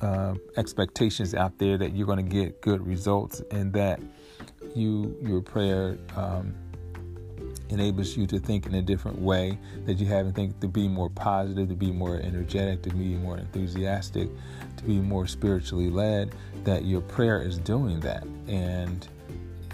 uh, 0.00 0.34
expectations 0.56 1.34
out 1.34 1.58
there 1.58 1.78
that 1.78 1.94
you're 1.94 2.06
going 2.06 2.24
to 2.24 2.30
get 2.30 2.60
good 2.60 2.84
results 2.86 3.42
and 3.50 3.72
that 3.72 4.00
you 4.74 5.16
your 5.22 5.40
prayer 5.40 5.98
um, 6.16 6.54
enables 7.72 8.16
you 8.16 8.26
to 8.26 8.38
think 8.38 8.66
in 8.66 8.74
a 8.74 8.82
different 8.82 9.18
way 9.18 9.58
that 9.86 9.94
you 9.94 10.06
haven't 10.06 10.34
think 10.34 10.58
to 10.60 10.68
be 10.68 10.88
more 10.88 11.08
positive, 11.10 11.68
to 11.68 11.74
be 11.74 11.90
more 11.90 12.16
energetic, 12.16 12.82
to 12.82 12.90
be 12.90 13.14
more 13.14 13.38
enthusiastic, 13.38 14.28
to 14.76 14.84
be 14.84 14.98
more 14.98 15.26
spiritually 15.26 15.90
led. 15.90 16.34
That 16.64 16.84
your 16.84 17.00
prayer 17.00 17.42
is 17.42 17.58
doing 17.58 18.00
that, 18.00 18.24
and 18.46 19.06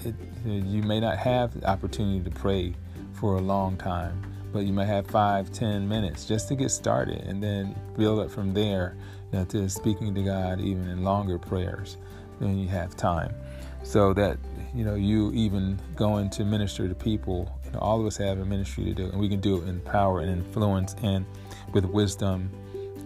it, 0.04 0.14
you 0.44 0.82
may 0.82 1.00
not 1.00 1.18
have 1.18 1.60
the 1.60 1.68
opportunity 1.68 2.20
to 2.28 2.30
pray 2.30 2.74
for 3.14 3.36
a 3.36 3.40
long 3.40 3.76
time, 3.76 4.22
but 4.52 4.60
you 4.60 4.72
might 4.72 4.86
have 4.86 5.06
five, 5.06 5.52
ten 5.52 5.88
minutes 5.88 6.24
just 6.24 6.48
to 6.48 6.54
get 6.54 6.70
started, 6.70 7.22
and 7.22 7.42
then 7.42 7.74
build 7.96 8.20
up 8.20 8.30
from 8.30 8.54
there 8.54 8.96
you 9.32 9.38
know, 9.38 9.44
to 9.46 9.68
speaking 9.68 10.14
to 10.14 10.22
God 10.22 10.60
even 10.60 10.88
in 10.88 11.02
longer 11.02 11.38
prayers 11.38 11.96
when 12.38 12.58
you 12.58 12.68
have 12.68 12.96
time. 12.96 13.34
So 13.82 14.12
that 14.14 14.38
you 14.74 14.84
know 14.84 14.94
you 14.94 15.32
even 15.32 15.80
going 15.96 16.30
to 16.30 16.44
minister 16.44 16.88
to 16.88 16.94
people. 16.94 17.57
You 17.68 17.74
know, 17.74 17.80
all 17.80 18.00
of 18.00 18.06
us 18.06 18.16
have 18.16 18.38
a 18.38 18.44
ministry 18.44 18.84
to 18.84 18.94
do, 18.94 19.06
and 19.06 19.20
we 19.20 19.28
can 19.28 19.40
do 19.40 19.62
it 19.62 19.68
in 19.68 19.80
power 19.80 20.20
and 20.20 20.30
influence 20.30 20.96
and 21.02 21.26
with 21.72 21.84
wisdom. 21.84 22.50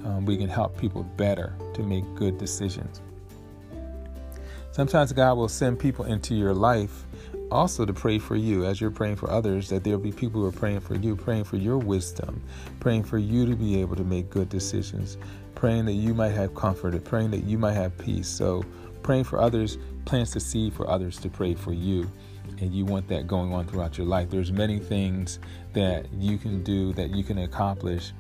Um, 0.05 0.25
we 0.25 0.37
can 0.37 0.49
help 0.49 0.79
people 0.79 1.03
better 1.03 1.55
to 1.75 1.83
make 1.83 2.05
good 2.15 2.39
decisions. 2.39 3.01
Sometimes 4.71 5.13
God 5.13 5.37
will 5.37 5.49
send 5.49 5.79
people 5.79 6.05
into 6.05 6.35
your 6.35 6.55
life 6.55 7.05
also 7.51 7.85
to 7.85 7.93
pray 7.93 8.19
for 8.19 8.37
you 8.37 8.65
as 8.65 8.81
you're 8.81 8.91
praying 8.91 9.17
for 9.17 9.31
others, 9.31 9.69
that 9.69 9.85
there'll 9.85 10.01
be 10.01 10.13
people 10.13 10.41
who 10.41 10.47
are 10.47 10.53
praying 10.53 10.81
for 10.81 10.95
you, 10.95 11.15
praying 11.15 11.45
for 11.45 11.57
your 11.57 11.77
wisdom, 11.77 12.43
praying 12.81 13.05
for 13.05 13.19
you 13.19 13.45
to 13.45 13.55
be 13.55 13.81
able 13.81 13.97
to 13.97 14.05
make 14.05 14.31
good 14.31 14.49
decisions, 14.49 15.19
praying 15.55 15.85
that 15.85 15.93
you 15.93 16.15
might 16.15 16.31
have 16.31 16.55
comfort, 16.55 17.05
praying 17.05 17.31
that 17.33 17.45
you 17.45 17.59
might 17.59 17.75
have 17.75 17.97
peace. 17.99 18.29
So, 18.29 18.65
praying 19.03 19.25
for 19.25 19.41
others 19.41 19.77
plants 20.05 20.33
the 20.33 20.41
seed 20.41 20.73
for 20.73 20.89
others 20.89 21.19
to 21.19 21.29
pray 21.29 21.55
for 21.55 21.73
you. 21.73 22.11
And 22.61 22.73
you 22.73 22.85
want 22.85 23.09
that 23.09 23.27
going 23.27 23.53
on 23.53 23.67
throughout 23.67 23.99
your 23.99 24.07
life. 24.07 24.31
There's 24.31 24.53
many 24.53 24.79
things 24.79 25.39
that 25.73 26.13
you 26.13 26.39
can 26.39 26.63
do 26.63 26.93
that 26.93 27.11
you 27.11 27.25
can 27.25 27.39
accomplish 27.39 28.13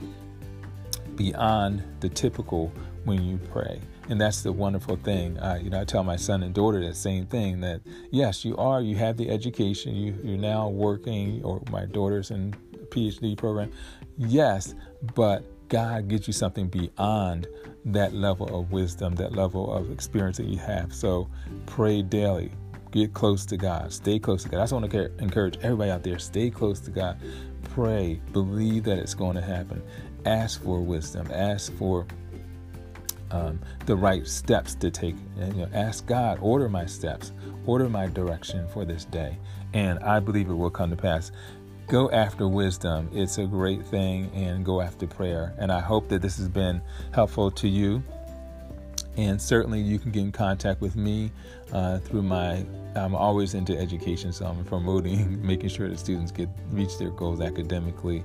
beyond 1.14 1.83
the 2.00 2.09
typical 2.09 2.73
when 3.05 3.23
you 3.23 3.38
pray. 3.50 3.81
And 4.09 4.21
that's 4.21 4.43
the 4.43 4.52
wonderful 4.52 4.97
thing. 4.97 5.38
Uh, 5.38 5.59
you 5.62 5.71
know, 5.71 5.81
I 5.81 5.85
tell 5.85 6.02
my 6.02 6.17
son 6.17 6.43
and 6.43 6.55
daughter 6.55 6.85
that 6.85 6.97
same 6.97 7.26
thing 7.26 7.61
that 7.61 7.83
yes, 8.11 8.45
you 8.45 8.57
are, 8.57 8.81
you 8.81 8.97
have 8.97 9.17
the 9.17 9.31
education, 9.31 9.95
you, 9.95 10.19
you're 10.25 10.38
now 10.38 10.69
working, 10.69 11.43
or 11.45 11.62
my 11.71 11.87
daughter's 11.87 12.31
in 12.31 12.55
a 12.75 12.79
PhD 12.87 13.37
program. 13.37 13.71
Yes, 14.19 14.75
but 15.14 15.45
God 15.69 16.09
gives 16.09 16.26
you 16.26 16.33
something 16.33 16.69
beyond 16.69 17.47
that 17.87 18.12
level 18.12 18.59
of 18.59 18.73
wisdom, 18.73 19.14
that 19.17 19.33
level 19.33 19.73
of 19.73 19.91
experience 19.91 20.37
that 20.37 20.47
you 20.47 20.59
have. 20.59 20.93
So 20.93 21.29
pray 21.67 22.02
daily. 22.02 22.52
Get 22.93 23.13
close 23.13 23.45
to 23.47 23.57
God. 23.57 23.93
Stay 23.93 24.19
close 24.19 24.45
to 24.45 24.49
God. 24.49 24.59
I 24.59 24.63
just 24.63 24.73
want 24.73 24.91
to 24.91 25.19
encourage 25.19 25.57
everybody 25.63 25.91
out 25.91 26.03
there 26.03 26.19
stay 26.19 26.51
close 26.51 26.79
to 26.81 26.91
God. 26.91 27.19
Pray. 27.75 28.21
Believe 28.33 28.85
that 28.85 28.99
it's 28.99 29.15
going 29.15 29.35
to 29.35 29.43
happen. 29.43 29.83
Ask 30.25 30.63
for 30.63 30.81
wisdom. 30.81 31.29
Ask 31.33 31.73
for 31.75 32.07
um, 33.33 33.59
the 33.87 33.97
right 33.97 34.27
steps 34.27 34.75
to 34.77 34.91
take. 34.91 35.17
And, 35.39 35.57
you 35.57 35.63
know, 35.63 35.71
ask 35.73 36.07
God, 36.07 36.39
order 36.41 36.69
my 36.69 36.87
steps, 36.87 37.33
order 37.67 37.89
my 37.89 38.07
direction 38.07 38.69
for 38.69 38.85
this 38.85 39.05
day, 39.07 39.39
and 39.73 39.99
I 40.01 40.21
believe 40.21 40.51
it 40.51 40.55
will 40.55 40.71
come 40.71 40.91
to 40.91 40.97
pass. 40.97 41.33
Go 41.89 42.11
after 42.11 42.47
wisdom. 42.47 43.11
It's 43.13 43.39
a 43.39 43.47
great 43.47 43.85
thing, 43.87 44.31
and 44.35 44.65
go 44.65 44.81
after 44.81 45.07
prayer. 45.07 45.55
And 45.59 45.73
I 45.73 45.81
hope 45.81 46.09
that 46.09 46.23
this 46.23 46.37
has 46.37 46.49
been 46.49 46.81
helpful 47.13 47.51
to 47.53 47.69
you. 47.69 48.03
And 49.16 49.40
certainly, 49.40 49.81
you 49.81 49.99
can 49.99 50.11
get 50.11 50.23
in 50.23 50.33
contact 50.33 50.81
with 50.81 50.97
me 50.97 51.31
uh, 51.73 51.99
through 51.99 52.23
my. 52.23 52.64
I'm 52.95 53.14
always 53.14 53.54
into 53.54 53.78
education, 53.78 54.33
so 54.33 54.47
I'm 54.47 54.64
promoting, 54.64 55.45
making 55.47 55.71
sure 55.71 55.88
that 55.88 55.99
students 55.99 56.33
get 56.33 56.49
reach 56.71 56.99
their 56.99 57.11
goals 57.11 57.40
academically. 57.40 58.25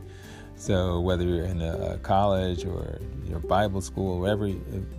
So 0.57 0.99
whether 0.99 1.23
you're 1.23 1.45
in 1.45 1.61
a 1.61 1.97
college 1.99 2.65
or 2.65 2.99
your 3.25 3.39
Bible 3.39 3.79
school, 3.79 4.19
wherever 4.19 4.51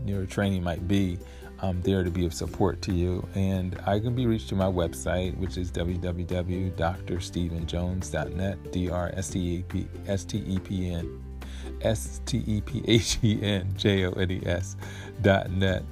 your 0.07 0.25
training 0.25 0.63
might 0.63 0.87
be, 0.87 1.19
I'm 1.61 1.83
there 1.83 2.05
to 2.05 2.11
be 2.11 2.25
of 2.25 2.33
support 2.33 2.81
to 2.83 2.93
you. 2.93 3.27
And 3.35 3.77
I 3.85 3.99
can 3.99 4.15
be 4.15 4.27
reached 4.27 4.49
through 4.49 4.59
my 4.59 4.67
website, 4.67 5.37
which 5.37 5.57
is 5.57 5.73
www.drstephenjones.net, 5.73 8.73
D-R-S-T-E-P-S-T-E-P-N, 11.81 11.83
S-T-E-P-H-E-N-J-O-N-E-S 11.83 14.77
dot 15.23 15.51
net 15.51 15.83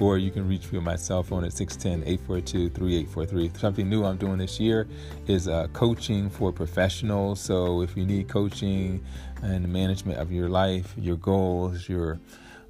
or 0.00 0.16
you 0.18 0.30
can 0.30 0.46
reach 0.46 0.70
me 0.70 0.76
on 0.78 0.84
my 0.84 0.94
cell 0.96 1.22
phone 1.22 1.42
at 1.44 1.52
610-842-3843. 1.52 3.58
Something 3.58 3.88
new 3.88 4.04
I'm 4.04 4.18
doing 4.18 4.36
this 4.38 4.60
year 4.60 4.86
is 5.26 5.48
uh, 5.48 5.68
coaching 5.72 6.28
for 6.28 6.52
professionals. 6.52 7.40
So 7.40 7.80
if 7.82 7.96
you 7.96 8.04
need 8.04 8.28
coaching 8.28 9.02
and 9.42 9.72
management 9.72 10.18
of 10.18 10.30
your 10.30 10.48
life, 10.48 10.94
your 10.98 11.16
goals, 11.16 11.88
your 11.88 12.20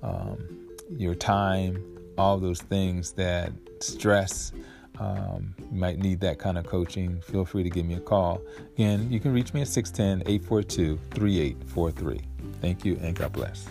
um, 0.03 0.39
your 0.97 1.17
time, 1.17 1.83
all 2.17 2.39
those 2.39 2.63
things 2.63 3.11
that 3.13 3.53
stress, 3.81 4.53
um, 4.99 5.55
you 5.59 5.79
might 5.79 5.99
need 5.99 6.21
that 6.21 6.39
kind 6.39 6.59
of 6.59 6.67
coaching, 6.67 7.21
feel 7.21 7.45
free 7.45 7.63
to 7.63 7.71
give 7.71 7.87
me 7.87 7.95
a 7.95 8.01
call. 8.01 8.41
Again, 8.75 9.11
you 9.11 9.21
can 9.21 9.33
reach 9.33 9.53
me 9.53 9.61
at 9.63 9.69
610 9.69 10.27
842 10.27 10.99
3843. 11.11 12.21
Thank 12.61 12.85
you 12.85 12.99
and 13.03 13.15
God 13.15 13.33
bless. 13.33 13.67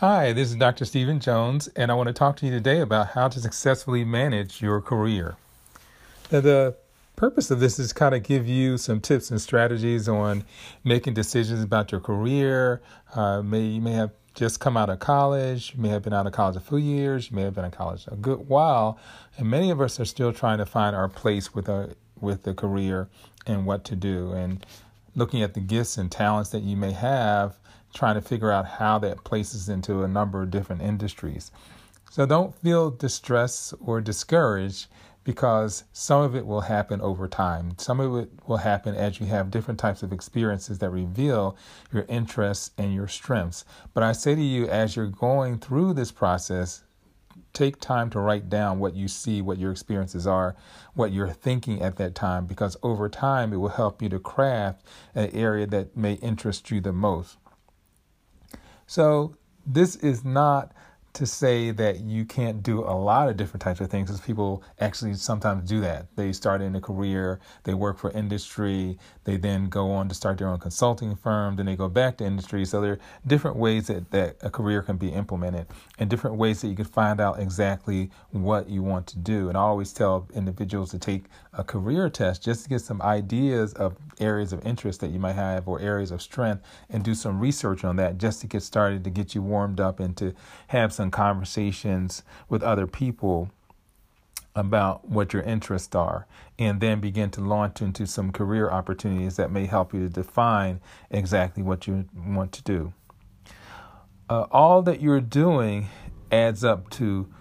Hi, 0.00 0.32
this 0.32 0.50
is 0.50 0.54
Dr. 0.54 0.84
Stephen 0.84 1.18
Jones, 1.18 1.66
and 1.74 1.90
I 1.90 1.94
want 1.94 2.06
to 2.06 2.12
talk 2.12 2.36
to 2.36 2.46
you 2.46 2.52
today 2.52 2.78
about 2.78 3.08
how 3.08 3.26
to 3.26 3.40
successfully 3.40 4.04
manage 4.04 4.62
your 4.62 4.80
career. 4.80 5.34
Now, 6.30 6.40
the 6.40 6.76
purpose 7.18 7.50
of 7.50 7.58
this 7.58 7.80
is 7.80 7.92
kind 7.92 8.14
of 8.14 8.22
give 8.22 8.46
you 8.46 8.78
some 8.78 9.00
tips 9.00 9.30
and 9.32 9.40
strategies 9.40 10.08
on 10.08 10.44
making 10.84 11.14
decisions 11.14 11.62
about 11.62 11.90
your 11.90 12.00
career. 12.00 12.80
Uh, 13.12 13.42
may 13.42 13.60
you 13.60 13.80
may 13.80 13.92
have 13.92 14.12
just 14.34 14.60
come 14.60 14.76
out 14.76 14.88
of 14.88 15.00
college, 15.00 15.74
you 15.74 15.82
may 15.82 15.88
have 15.88 16.02
been 16.02 16.12
out 16.12 16.28
of 16.28 16.32
college 16.32 16.54
a 16.54 16.60
few 16.60 16.78
years, 16.78 17.28
you 17.28 17.34
may 17.34 17.42
have 17.42 17.54
been 17.54 17.64
in 17.64 17.72
college 17.72 18.06
a 18.06 18.14
good 18.14 18.48
while, 18.48 19.00
and 19.36 19.50
many 19.50 19.68
of 19.70 19.80
us 19.80 19.98
are 19.98 20.04
still 20.04 20.32
trying 20.32 20.58
to 20.58 20.64
find 20.64 20.94
our 20.94 21.08
place 21.08 21.52
with 21.54 21.68
a 21.68 21.96
with 22.20 22.44
the 22.44 22.54
career 22.54 23.08
and 23.46 23.66
what 23.66 23.84
to 23.84 23.96
do, 23.96 24.30
and 24.32 24.64
looking 25.16 25.42
at 25.42 25.54
the 25.54 25.60
gifts 25.60 25.98
and 25.98 26.12
talents 26.12 26.50
that 26.50 26.62
you 26.62 26.76
may 26.76 26.92
have 26.92 27.58
trying 27.94 28.14
to 28.14 28.20
figure 28.20 28.52
out 28.52 28.66
how 28.66 28.98
that 28.98 29.24
places 29.24 29.68
into 29.68 30.04
a 30.04 30.08
number 30.08 30.42
of 30.42 30.50
different 30.52 30.82
industries. 30.82 31.50
So 32.10 32.26
don't 32.26 32.54
feel 32.54 32.90
distressed 32.90 33.74
or 33.84 34.00
discouraged 34.00 34.86
because 35.28 35.84
some 35.92 36.22
of 36.22 36.34
it 36.34 36.46
will 36.46 36.62
happen 36.62 37.02
over 37.02 37.28
time. 37.28 37.74
Some 37.76 38.00
of 38.00 38.16
it 38.16 38.30
will 38.46 38.56
happen 38.56 38.94
as 38.94 39.20
you 39.20 39.26
have 39.26 39.50
different 39.50 39.78
types 39.78 40.02
of 40.02 40.10
experiences 40.10 40.78
that 40.78 40.88
reveal 40.88 41.54
your 41.92 42.06
interests 42.08 42.70
and 42.78 42.94
your 42.94 43.08
strengths. 43.08 43.66
But 43.92 44.02
I 44.02 44.12
say 44.12 44.34
to 44.34 44.40
you, 44.40 44.66
as 44.68 44.96
you're 44.96 45.06
going 45.06 45.58
through 45.58 45.92
this 45.92 46.10
process, 46.10 46.82
take 47.52 47.78
time 47.78 48.08
to 48.08 48.20
write 48.20 48.48
down 48.48 48.78
what 48.78 48.94
you 48.94 49.06
see, 49.06 49.42
what 49.42 49.58
your 49.58 49.70
experiences 49.70 50.26
are, 50.26 50.56
what 50.94 51.12
you're 51.12 51.28
thinking 51.28 51.82
at 51.82 51.96
that 51.96 52.14
time, 52.14 52.46
because 52.46 52.78
over 52.82 53.10
time 53.10 53.52
it 53.52 53.58
will 53.58 53.68
help 53.68 54.00
you 54.00 54.08
to 54.08 54.18
craft 54.18 54.82
an 55.14 55.28
area 55.34 55.66
that 55.66 55.94
may 55.94 56.14
interest 56.14 56.70
you 56.70 56.80
the 56.80 56.90
most. 56.90 57.36
So 58.86 59.36
this 59.66 59.94
is 59.96 60.24
not 60.24 60.72
to 61.14 61.26
say 61.26 61.70
that 61.72 62.00
you 62.00 62.24
can't 62.24 62.62
do 62.62 62.80
a 62.80 62.94
lot 62.94 63.28
of 63.28 63.36
different 63.36 63.62
types 63.62 63.80
of 63.80 63.90
things 63.90 64.08
because 64.08 64.20
people 64.20 64.62
actually 64.80 65.14
sometimes 65.14 65.68
do 65.68 65.80
that. 65.80 66.06
They 66.16 66.32
start 66.32 66.60
in 66.60 66.76
a 66.76 66.80
career, 66.80 67.40
they 67.64 67.74
work 67.74 67.98
for 67.98 68.10
industry, 68.12 68.98
they 69.24 69.36
then 69.36 69.68
go 69.68 69.90
on 69.90 70.08
to 70.08 70.14
start 70.14 70.38
their 70.38 70.48
own 70.48 70.58
consulting 70.58 71.16
firm, 71.16 71.56
then 71.56 71.66
they 71.66 71.76
go 71.76 71.88
back 71.88 72.18
to 72.18 72.24
industry. 72.24 72.64
So 72.64 72.80
there 72.80 72.92
are 72.92 72.98
different 73.26 73.56
ways 73.56 73.88
that, 73.88 74.10
that 74.10 74.36
a 74.42 74.50
career 74.50 74.82
can 74.82 74.96
be 74.96 75.08
implemented 75.08 75.66
and 75.98 76.08
different 76.08 76.36
ways 76.36 76.60
that 76.60 76.68
you 76.68 76.76
can 76.76 76.84
find 76.84 77.20
out 77.20 77.40
exactly 77.40 78.10
what 78.30 78.68
you 78.68 78.82
want 78.82 79.06
to 79.08 79.18
do. 79.18 79.48
And 79.48 79.56
I 79.56 79.60
always 79.60 79.92
tell 79.92 80.28
individuals 80.34 80.90
to 80.90 80.98
take 80.98 81.24
a 81.52 81.64
career 81.64 82.08
test 82.08 82.44
just 82.44 82.62
to 82.64 82.68
get 82.68 82.80
some 82.80 83.02
ideas 83.02 83.72
of 83.74 83.96
areas 84.20 84.52
of 84.52 84.64
interest 84.64 85.00
that 85.00 85.10
you 85.10 85.18
might 85.18 85.34
have 85.34 85.66
or 85.66 85.80
areas 85.80 86.10
of 86.10 86.22
strength 86.22 86.62
and 86.90 87.02
do 87.02 87.14
some 87.14 87.40
research 87.40 87.84
on 87.84 87.96
that 87.96 88.18
just 88.18 88.40
to 88.40 88.46
get 88.46 88.62
started 88.62 89.04
to 89.04 89.10
get 89.10 89.34
you 89.34 89.42
warmed 89.42 89.80
up 89.80 90.00
and 90.00 90.16
to 90.16 90.34
have 90.68 90.92
some 90.98 91.10
conversations 91.12 92.24
with 92.48 92.60
other 92.60 92.88
people 92.88 93.50
about 94.56 95.08
what 95.08 95.32
your 95.32 95.42
interests 95.42 95.94
are 95.94 96.26
and 96.58 96.80
then 96.80 96.98
begin 96.98 97.30
to 97.30 97.40
launch 97.40 97.80
into 97.80 98.04
some 98.04 98.32
career 98.32 98.68
opportunities 98.68 99.36
that 99.36 99.52
may 99.52 99.66
help 99.66 99.94
you 99.94 100.00
to 100.00 100.08
define 100.08 100.80
exactly 101.08 101.62
what 101.62 101.86
you 101.86 102.04
want 102.26 102.50
to 102.50 102.62
do. 102.64 102.92
Uh, 104.28 104.46
all 104.50 104.82
that 104.82 105.00
you're 105.00 105.20
doing 105.20 105.86
adds 106.32 106.64
up 106.64 106.90
to 106.90 107.32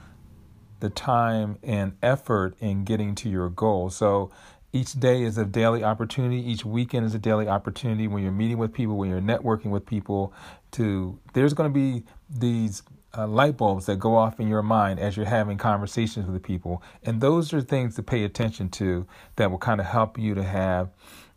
the 0.80 0.92
time 0.92 1.58
and 1.64 1.94
effort 2.04 2.56
in 2.60 2.84
getting 2.84 3.16
to 3.16 3.28
your 3.28 3.50
goal. 3.50 3.90
So 3.90 4.30
each 4.72 4.94
day 4.94 5.24
is 5.24 5.40
a 5.40 5.46
daily 5.46 5.84
opportunity. 5.84 6.38
Each 6.38 6.64
weekend 6.64 7.08
is 7.08 7.16
a 7.16 7.20
daily 7.20 7.48
opportunity 7.48 8.08
when 8.08 8.22
you're 8.22 8.32
meeting 8.32 8.60
with 8.60 8.72
people, 8.74 8.96
when 8.96 9.10
you're 9.10 9.20
networking 9.20 9.72
with 9.72 9.88
people. 9.88 10.34
To 10.74 11.18
there's 11.34 11.56
going 11.56 11.72
to 11.72 11.74
be 11.74 12.04
these 12.30 12.84
uh, 13.16 13.28
light 13.28 13.58
bulbs 13.58 13.86
that 13.86 13.98
go 13.98 14.16
off 14.16 14.40
in 14.40 14.48
your 14.48 14.62
mind 14.62 15.00
as 15.00 15.16
you're 15.16 15.26
having 15.26 15.58
conversations 15.58 16.26
with 16.26 16.34
the 16.34 16.40
people, 16.40 16.82
and 17.04 17.22
those 17.22 17.54
are 17.54 17.62
things 17.62 17.96
to 17.96 18.04
pay 18.04 18.24
attention 18.24 18.70
to 18.70 19.06
that 19.36 19.50
will 19.52 19.58
kind 19.58 19.80
of 19.80 19.88
help 19.88 20.18
you 20.18 20.36
to 20.36 20.44
have 20.44 20.90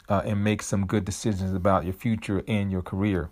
uh, 0.09 0.23
and 0.25 0.43
make 0.43 0.63
some 0.63 0.87
good 0.87 1.05
decisions 1.05 1.55
about 1.55 1.85
your 1.85 1.95
future 1.95 2.43
and 2.49 2.73
your 2.73 2.83
career. 2.83 3.31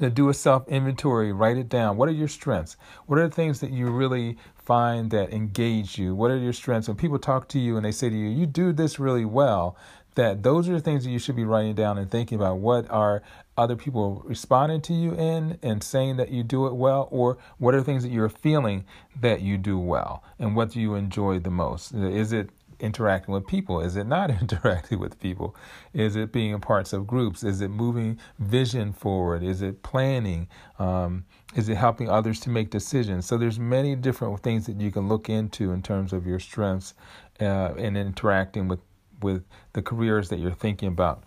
To 0.00 0.10
do 0.10 0.28
a 0.28 0.34
self 0.34 0.66
inventory, 0.68 1.32
write 1.32 1.58
it 1.58 1.68
down. 1.68 1.96
What 1.96 2.08
are 2.08 2.12
your 2.12 2.28
strengths? 2.28 2.76
What 3.06 3.18
are 3.18 3.28
the 3.28 3.34
things 3.34 3.60
that 3.60 3.70
you 3.70 3.90
really 3.90 4.36
find 4.56 5.10
that 5.10 5.32
engage 5.32 5.98
you? 5.98 6.14
What 6.14 6.30
are 6.30 6.38
your 6.38 6.52
strengths? 6.52 6.88
When 6.88 6.96
people 6.96 7.18
talk 7.18 7.48
to 7.48 7.58
you 7.58 7.76
and 7.76 7.84
they 7.84 7.92
say 7.92 8.08
to 8.08 8.16
you, 8.16 8.28
you 8.28 8.46
do 8.46 8.72
this 8.72 8.98
really 8.98 9.24
well, 9.24 9.76
that 10.14 10.42
those 10.42 10.68
are 10.68 10.72
the 10.72 10.80
things 10.80 11.04
that 11.04 11.10
you 11.10 11.18
should 11.18 11.36
be 11.36 11.44
writing 11.44 11.74
down 11.74 11.98
and 11.98 12.10
thinking 12.10 12.36
about. 12.36 12.58
What 12.58 12.90
are 12.90 13.22
other 13.56 13.76
people 13.76 14.22
responding 14.24 14.80
to 14.82 14.92
you 14.92 15.12
in 15.14 15.58
and 15.62 15.82
saying 15.82 16.16
that 16.16 16.30
you 16.30 16.42
do 16.42 16.66
it 16.66 16.74
well? 16.74 17.08
Or 17.10 17.38
what 17.58 17.74
are 17.74 17.82
things 17.82 18.02
that 18.02 18.10
you're 18.10 18.28
feeling 18.28 18.84
that 19.20 19.40
you 19.40 19.58
do 19.58 19.78
well? 19.78 20.22
And 20.38 20.54
what 20.54 20.70
do 20.70 20.80
you 20.80 20.94
enjoy 20.94 21.38
the 21.38 21.50
most? 21.50 21.92
Is 21.92 22.32
it 22.32 22.50
interacting 22.82 23.32
with 23.32 23.46
people? 23.46 23.80
Is 23.80 23.96
it 23.96 24.06
not 24.06 24.30
interacting 24.42 24.98
with 24.98 25.18
people? 25.20 25.56
Is 25.94 26.16
it 26.16 26.32
being 26.32 26.52
in 26.52 26.60
parts 26.60 26.92
of 26.92 27.06
groups? 27.06 27.42
Is 27.42 27.60
it 27.60 27.68
moving 27.68 28.18
vision 28.38 28.92
forward? 28.92 29.42
Is 29.42 29.62
it 29.62 29.82
planning? 29.82 30.48
Um, 30.78 31.24
is 31.54 31.68
it 31.68 31.76
helping 31.76 32.10
others 32.10 32.40
to 32.40 32.50
make 32.50 32.70
decisions? 32.70 33.26
So 33.26 33.38
there's 33.38 33.58
many 33.58 33.94
different 33.94 34.42
things 34.42 34.66
that 34.66 34.80
you 34.80 34.90
can 34.90 35.08
look 35.08 35.30
into 35.30 35.70
in 35.72 35.82
terms 35.82 36.12
of 36.12 36.26
your 36.26 36.40
strengths 36.40 36.94
uh, 37.40 37.74
and 37.78 37.96
interacting 37.96 38.68
with 38.68 38.80
with 39.22 39.44
the 39.72 39.82
careers 39.82 40.28
that 40.28 40.38
you're 40.38 40.50
thinking 40.50 40.88
about. 40.88 41.22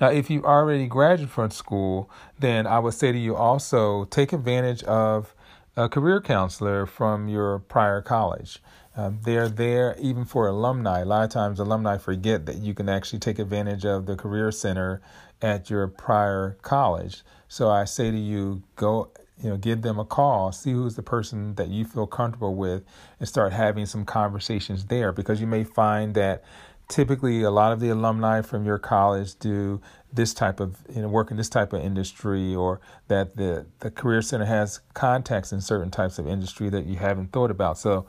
Now, 0.00 0.10
if 0.10 0.28
you 0.28 0.44
already 0.44 0.86
graduated 0.86 1.30
from 1.30 1.50
school, 1.50 2.10
then 2.38 2.66
I 2.66 2.78
would 2.78 2.94
say 2.94 3.12
to 3.12 3.18
you 3.18 3.34
also 3.34 4.04
take 4.04 4.32
advantage 4.32 4.82
of 4.84 5.34
a 5.76 5.88
career 5.88 6.20
counselor 6.20 6.86
from 6.86 7.28
your 7.28 7.58
prior 7.60 8.02
college. 8.02 8.60
Um, 8.96 9.20
they're 9.24 9.48
there 9.48 9.94
even 9.98 10.24
for 10.24 10.48
alumni. 10.48 11.00
A 11.00 11.04
lot 11.04 11.24
of 11.24 11.30
times, 11.30 11.60
alumni 11.60 11.98
forget 11.98 12.46
that 12.46 12.56
you 12.56 12.72
can 12.72 12.88
actually 12.88 13.18
take 13.18 13.38
advantage 13.38 13.84
of 13.84 14.06
the 14.06 14.16
Career 14.16 14.50
Center 14.50 15.02
at 15.42 15.68
your 15.68 15.86
prior 15.86 16.56
college. 16.62 17.22
So 17.46 17.70
I 17.70 17.84
say 17.84 18.10
to 18.10 18.16
you, 18.16 18.62
go, 18.74 19.10
you 19.42 19.50
know, 19.50 19.56
give 19.56 19.82
them 19.82 19.98
a 19.98 20.04
call, 20.04 20.52
see 20.52 20.72
who's 20.72 20.96
the 20.96 21.02
person 21.02 21.54
that 21.56 21.68
you 21.68 21.84
feel 21.84 22.06
comfortable 22.06 22.54
with, 22.54 22.84
and 23.18 23.28
start 23.28 23.52
having 23.52 23.86
some 23.86 24.04
conversations 24.04 24.86
there 24.86 25.12
because 25.12 25.40
you 25.40 25.46
may 25.46 25.64
find 25.64 26.14
that 26.14 26.44
typically 26.88 27.42
a 27.42 27.50
lot 27.50 27.72
of 27.72 27.80
the 27.80 27.88
alumni 27.88 28.40
from 28.40 28.64
your 28.64 28.78
college 28.78 29.36
do 29.40 29.80
this 30.12 30.32
type 30.32 30.60
of 30.60 30.76
you 30.94 31.02
know 31.02 31.08
work 31.08 31.32
in 31.32 31.36
this 31.36 31.48
type 31.48 31.72
of 31.72 31.82
industry 31.82 32.54
or 32.54 32.80
that 33.08 33.36
the 33.36 33.66
the 33.80 33.90
career 33.90 34.22
center 34.22 34.44
has 34.44 34.78
contacts 34.94 35.52
in 35.52 35.60
certain 35.60 35.90
types 35.90 36.20
of 36.20 36.28
industry 36.28 36.68
that 36.70 36.86
you 36.86 36.94
haven't 36.94 37.32
thought 37.32 37.50
about 37.50 37.76
so 37.76 38.06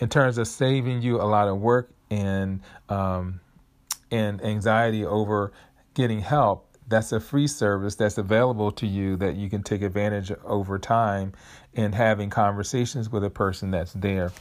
in 0.00 0.08
terms 0.08 0.38
of 0.38 0.48
saving 0.48 1.02
you 1.02 1.20
a 1.20 1.28
lot 1.28 1.48
of 1.48 1.60
work 1.60 1.90
and 2.10 2.62
um, 2.88 3.40
and 4.10 4.42
anxiety 4.44 5.04
over 5.04 5.52
getting 5.94 6.20
help. 6.20 6.73
That's 6.86 7.12
a 7.12 7.20
free 7.20 7.46
service 7.46 7.94
that's 7.94 8.18
available 8.18 8.70
to 8.72 8.86
you 8.86 9.16
that 9.16 9.36
you 9.36 9.48
can 9.48 9.62
take 9.62 9.82
advantage 9.82 10.30
of 10.30 10.44
over 10.44 10.78
time 10.78 11.32
in 11.72 11.92
having 11.92 12.30
conversations 12.30 13.10
with 13.10 13.24
a 13.24 13.30
person 13.30 13.70
that's 13.70 13.92
there. 13.92 14.32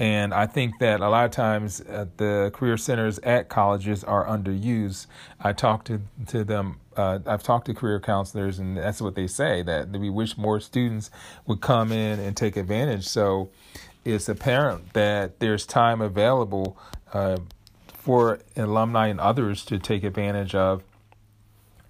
And 0.00 0.32
I 0.32 0.46
think 0.46 0.78
that 0.78 1.00
a 1.00 1.10
lot 1.10 1.26
of 1.26 1.30
times 1.30 1.82
uh, 1.82 2.06
the 2.16 2.50
career 2.54 2.78
centers 2.78 3.18
at 3.18 3.50
colleges 3.50 4.02
are 4.02 4.24
underused. 4.26 5.06
I 5.38 5.52
talk 5.52 5.84
to 5.84 6.00
to 6.28 6.42
them. 6.42 6.80
Uh, 6.96 7.18
I've 7.26 7.42
talked 7.42 7.66
to 7.66 7.74
career 7.74 8.00
counselors, 8.00 8.58
and 8.58 8.78
that's 8.78 9.02
what 9.02 9.14
they 9.14 9.26
say 9.26 9.62
that 9.62 9.90
we 9.90 10.08
wish 10.08 10.38
more 10.38 10.58
students 10.58 11.10
would 11.46 11.60
come 11.60 11.92
in 11.92 12.18
and 12.18 12.34
take 12.34 12.56
advantage. 12.56 13.06
So 13.06 13.50
it's 14.02 14.26
apparent 14.26 14.94
that 14.94 15.38
there's 15.38 15.66
time 15.66 16.00
available 16.00 16.78
uh, 17.12 17.36
for 17.92 18.40
alumni 18.56 19.08
and 19.08 19.20
others 19.20 19.66
to 19.66 19.78
take 19.78 20.02
advantage 20.02 20.54
of 20.54 20.82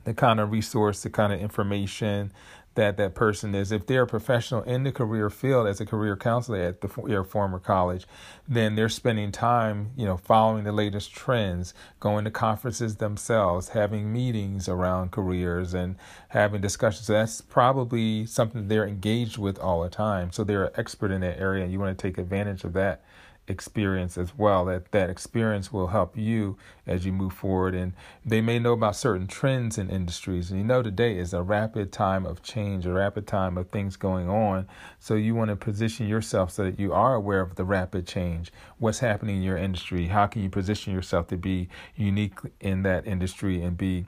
the 0.04 0.14
kind 0.14 0.40
of 0.40 0.50
resource, 0.50 1.02
the 1.02 1.10
kind 1.10 1.32
of 1.32 1.40
information 1.40 2.32
that 2.74 2.96
that 2.96 3.14
person 3.14 3.54
is. 3.54 3.72
If 3.72 3.86
they're 3.86 4.02
a 4.02 4.06
professional 4.06 4.62
in 4.62 4.84
the 4.84 4.92
career 4.92 5.28
field 5.28 5.66
as 5.66 5.80
a 5.80 5.86
career 5.86 6.16
counselor 6.16 6.58
at 6.58 6.80
the, 6.80 6.88
your 7.06 7.24
former 7.24 7.58
college, 7.58 8.06
then 8.48 8.76
they're 8.76 8.88
spending 8.88 9.32
time, 9.32 9.90
you 9.96 10.06
know, 10.06 10.16
following 10.16 10.64
the 10.64 10.72
latest 10.72 11.12
trends, 11.12 11.74
going 11.98 12.24
to 12.24 12.30
conferences 12.30 12.96
themselves, 12.96 13.70
having 13.70 14.12
meetings 14.12 14.68
around 14.68 15.10
careers 15.10 15.74
and 15.74 15.96
having 16.28 16.60
discussions. 16.60 17.06
So 17.06 17.14
that's 17.14 17.40
probably 17.40 18.24
something 18.26 18.68
they're 18.68 18.86
engaged 18.86 19.36
with 19.36 19.58
all 19.58 19.82
the 19.82 19.90
time. 19.90 20.30
So 20.30 20.44
they're 20.44 20.66
an 20.66 20.72
expert 20.76 21.10
in 21.10 21.22
that 21.22 21.40
area 21.40 21.64
and 21.64 21.72
you 21.72 21.80
want 21.80 21.96
to 21.96 22.00
take 22.00 22.18
advantage 22.18 22.62
of 22.64 22.72
that 22.74 23.02
experience 23.50 24.16
as 24.16 24.36
well. 24.38 24.64
That 24.64 24.92
that 24.92 25.10
experience 25.10 25.72
will 25.72 25.88
help 25.88 26.16
you 26.16 26.56
as 26.86 27.04
you 27.04 27.12
move 27.12 27.32
forward. 27.32 27.74
And 27.74 27.92
they 28.24 28.40
may 28.40 28.58
know 28.58 28.72
about 28.72 28.96
certain 28.96 29.26
trends 29.26 29.76
in 29.76 29.90
industries. 29.90 30.50
And 30.50 30.60
you 30.60 30.66
know 30.66 30.82
today 30.82 31.18
is 31.18 31.34
a 31.34 31.42
rapid 31.42 31.92
time 31.92 32.24
of 32.24 32.42
change, 32.42 32.86
a 32.86 32.92
rapid 32.92 33.26
time 33.26 33.58
of 33.58 33.68
things 33.70 33.96
going 33.96 34.28
on. 34.28 34.68
So 34.98 35.14
you 35.14 35.34
want 35.34 35.50
to 35.50 35.56
position 35.56 36.06
yourself 36.06 36.50
so 36.52 36.64
that 36.64 36.80
you 36.80 36.92
are 36.92 37.14
aware 37.14 37.40
of 37.40 37.56
the 37.56 37.64
rapid 37.64 38.06
change. 38.06 38.52
What's 38.78 39.00
happening 39.00 39.36
in 39.36 39.42
your 39.42 39.58
industry? 39.58 40.06
How 40.06 40.26
can 40.26 40.42
you 40.42 40.50
position 40.50 40.94
yourself 40.94 41.26
to 41.28 41.36
be 41.36 41.68
unique 41.96 42.38
in 42.60 42.82
that 42.82 43.06
industry 43.06 43.62
and 43.62 43.76
be 43.76 44.06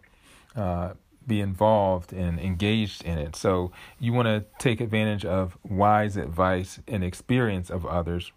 uh, 0.56 0.92
be 1.26 1.40
involved 1.40 2.12
and 2.12 2.38
engaged 2.40 3.04
in 3.04 3.18
it. 3.18 3.36
So 3.36 3.72
you 3.98 4.12
want 4.12 4.26
to 4.26 4.44
take 4.58 4.80
advantage 4.80 5.24
of 5.24 5.56
wise 5.62 6.16
advice 6.16 6.80
and 6.88 7.04
experience 7.04 7.70
of 7.70 7.86
others 7.86 8.32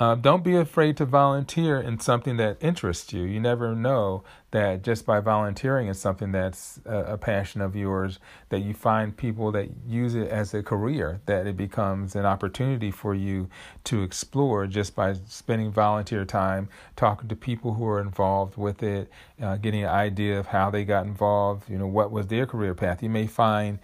uh, 0.00 0.14
don't 0.14 0.42
be 0.42 0.56
afraid 0.56 0.96
to 0.96 1.04
volunteer 1.04 1.78
in 1.78 2.00
something 2.00 2.38
that 2.38 2.56
interests 2.62 3.12
you. 3.12 3.22
You 3.24 3.38
never 3.38 3.76
know 3.76 4.24
that 4.50 4.82
just 4.82 5.04
by 5.04 5.20
volunteering 5.20 5.88
in 5.88 5.94
something 5.94 6.32
that's 6.32 6.80
a, 6.86 7.12
a, 7.12 7.18
passion 7.18 7.60
of 7.60 7.76
yours, 7.76 8.18
that 8.48 8.60
you 8.60 8.72
find 8.72 9.14
people 9.14 9.52
that 9.52 9.68
use 9.86 10.14
it 10.14 10.28
as 10.28 10.54
a 10.54 10.62
career, 10.62 11.20
that 11.26 11.46
it 11.46 11.54
becomes 11.54 12.16
an 12.16 12.24
opportunity 12.24 12.90
for 12.90 13.14
you 13.14 13.50
to 13.84 14.02
explore 14.02 14.66
just 14.66 14.96
by 14.96 15.12
spending 15.28 15.70
volunteer 15.70 16.24
time, 16.24 16.70
talking 16.96 17.28
to 17.28 17.36
people 17.36 17.74
who 17.74 17.86
are 17.86 18.00
involved 18.00 18.56
with 18.56 18.82
it, 18.82 19.10
uh, 19.42 19.58
getting 19.58 19.84
an 19.84 19.90
idea 19.90 20.40
of 20.40 20.46
how 20.46 20.70
they 20.70 20.82
got 20.82 21.04
involved, 21.04 21.68
you 21.68 21.76
know, 21.76 21.86
what 21.86 22.10
was 22.10 22.26
their 22.28 22.46
career 22.46 22.74
path. 22.74 23.02
You 23.02 23.10
may 23.10 23.26
find 23.26 23.78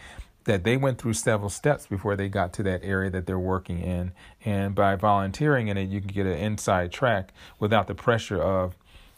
that 0.46 0.64
they 0.64 0.76
went 0.76 0.98
through 0.98 1.12
several 1.12 1.50
steps 1.50 1.86
before 1.86 2.16
they 2.16 2.28
got 2.28 2.52
to 2.54 2.62
that 2.62 2.82
area 2.82 3.10
that 3.10 3.26
they're 3.26 3.38
working 3.38 3.80
in. 3.80 4.12
And 4.44 4.74
by 4.74 4.94
volunteering 4.94 5.68
in 5.68 5.76
it, 5.76 5.88
you 5.88 6.00
can 6.00 6.08
get 6.08 6.24
an 6.24 6.38
inside 6.38 6.92
track 6.92 7.32
without 7.58 7.88
the 7.88 7.94
pressure 7.94 8.40
of, 8.40 8.76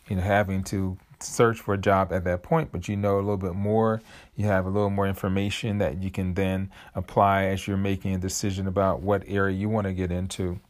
you 0.08 0.16
know, 0.16 0.22
having 0.22 0.64
to 0.64 0.96
search 1.20 1.60
for 1.60 1.74
a 1.74 1.78
job 1.78 2.12
at 2.12 2.24
that 2.24 2.42
point, 2.42 2.72
but 2.72 2.88
you 2.88 2.96
know 2.96 3.16
a 3.16 3.20
little 3.20 3.36
bit 3.36 3.54
more. 3.54 4.00
You 4.36 4.46
have 4.46 4.66
a 4.66 4.70
little 4.70 4.90
more 4.90 5.06
information 5.06 5.78
that 5.78 6.02
you 6.02 6.10
can 6.10 6.34
then 6.34 6.70
apply 6.94 7.44
as 7.44 7.66
you're 7.66 7.76
making 7.76 8.14
a 8.14 8.18
decision 8.18 8.66
about 8.66 9.02
what 9.02 9.24
area 9.26 9.56
you 9.56 9.68
want 9.68 9.86
to 9.86 9.92
get 9.92 10.10
into. 10.10 10.60